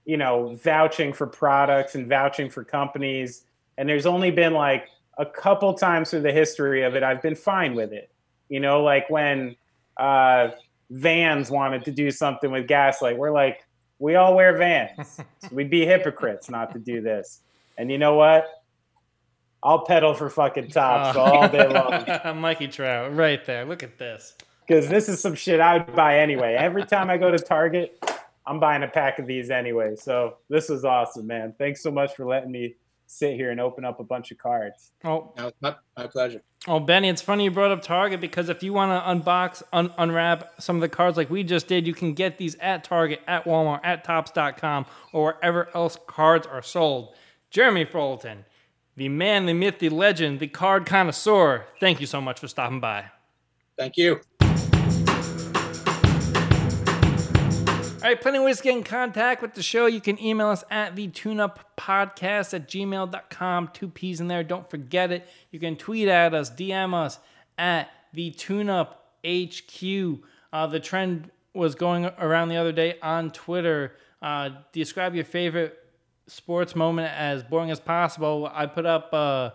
[0.05, 3.45] you know, vouching for products and vouching for companies.
[3.77, 4.87] And there's only been like
[5.19, 8.09] a couple times through the history of it, I've been fine with it.
[8.47, 9.55] You know, like when
[9.97, 10.49] uh,
[10.89, 13.65] Vans wanted to do something with Gaslight, we're like,
[13.99, 15.17] we all wear Vans.
[15.17, 17.41] so we'd be hypocrites not to do this.
[17.79, 18.45] And you know what?
[19.63, 21.21] I'll pedal for fucking Topps oh.
[21.21, 22.41] all day uh, long.
[22.41, 23.63] Mikey Trout, right there.
[23.63, 24.35] Look at this.
[24.67, 26.55] Because this is some shit I would buy anyway.
[26.55, 27.97] Every time I go to Target,
[28.45, 29.95] I'm buying a pack of these anyway.
[29.95, 31.55] So this was awesome, man.
[31.57, 32.75] Thanks so much for letting me
[33.07, 34.91] sit here and open up a bunch of cards.
[35.05, 36.43] Oh, my, my pleasure.
[36.67, 39.93] Oh, Benny, it's funny you brought up Target because if you want to unbox, un-
[39.97, 43.21] unwrap some of the cards like we just did, you can get these at Target,
[43.25, 47.15] at Walmart, at Topps.com, or wherever else cards are sold.
[47.49, 48.45] Jeremy Fulton,
[48.95, 51.65] the man, the myth, the legend, the card connoisseur.
[51.79, 53.05] Thank you so much for stopping by.
[53.77, 54.21] Thank you.
[58.01, 59.87] All right, plenty of ways to get in contact with the show.
[59.87, 63.69] You can email us at the tuneuppodcast at gmail.com.
[63.73, 64.43] Two P's in there.
[64.43, 65.27] Don't forget it.
[65.51, 67.19] You can tweet at us, DM us
[67.57, 68.95] at the tuneup
[69.25, 70.23] HQ.
[70.53, 73.95] Uh, the trend was going around the other day on Twitter.
[74.21, 75.77] Uh, describe your favorite
[76.29, 78.49] sports moment as boring as possible.
[78.53, 79.51] I put up, uh,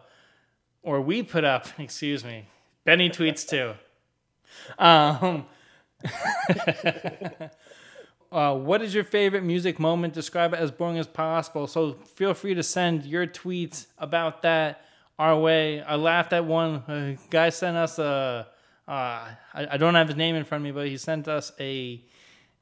[0.82, 2.46] or we put up, excuse me.
[2.84, 3.74] Benny tweets too.
[4.78, 5.46] Um,
[8.32, 10.12] uh, what is your favorite music moment?
[10.12, 11.66] Describe it as boring as possible.
[11.66, 14.84] So feel free to send your tweets about that
[15.18, 15.80] our way.
[15.80, 16.82] I laughed at one.
[16.88, 18.48] A guy sent us a.
[18.86, 18.90] Uh,
[19.54, 22.04] I, I don't have his name in front of me, but he sent us a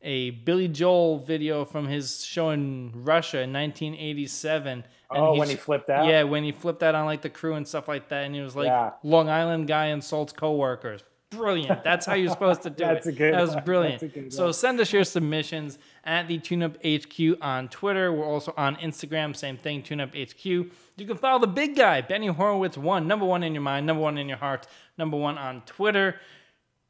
[0.03, 4.73] a Billy Joel video from his show in Russia in 1987.
[4.73, 6.07] And oh, when he flipped out?
[6.07, 8.25] Yeah, when he flipped out on like the crew and stuff like that.
[8.25, 8.93] And he was like, yeah.
[9.03, 11.03] Long Island guy insults coworkers.
[11.31, 11.83] Brilliant.
[11.83, 13.11] That's how you're supposed to do That's it.
[13.11, 14.33] A good that was brilliant.
[14.33, 18.13] So send us your submissions at the TuneUp HQ on Twitter.
[18.13, 19.35] We're also on Instagram.
[19.35, 20.45] Same thing, TuneUp HQ.
[20.45, 24.03] You can follow the big guy, Benny Horowitz, one, number one in your mind, number
[24.03, 24.67] one in your heart,
[24.99, 26.17] number one on Twitter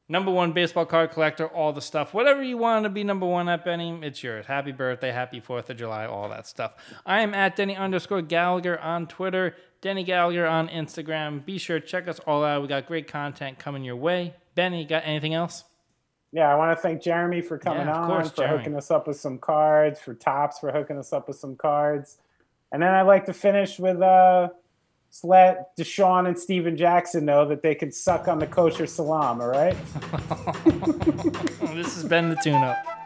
[0.09, 2.13] number one baseball card collector, all the stuff.
[2.15, 4.47] Whatever you want to be number one at, Benny, it's yours.
[4.47, 6.75] Happy birthday, happy 4th of July, all that stuff.
[7.07, 11.45] I am at Denny underscore Gallagher on Twitter, Denny Gallagher on Instagram.
[11.45, 12.63] Be sure to check us all out.
[12.63, 14.35] We got great content coming your way.
[14.55, 15.65] Benny, got anything else?
[16.33, 18.59] Yeah, I want to thank Jeremy for coming yeah, on, course, for Jeremy.
[18.59, 22.19] hooking us up with some cards, for Topps for hooking us up with some cards.
[22.73, 24.49] And then I'd like to finish with uh,
[25.23, 29.49] let DeSean and Stephen Jackson know that they can suck on the kosher salam, all
[29.49, 29.77] right?
[31.75, 33.02] this has been the tune up.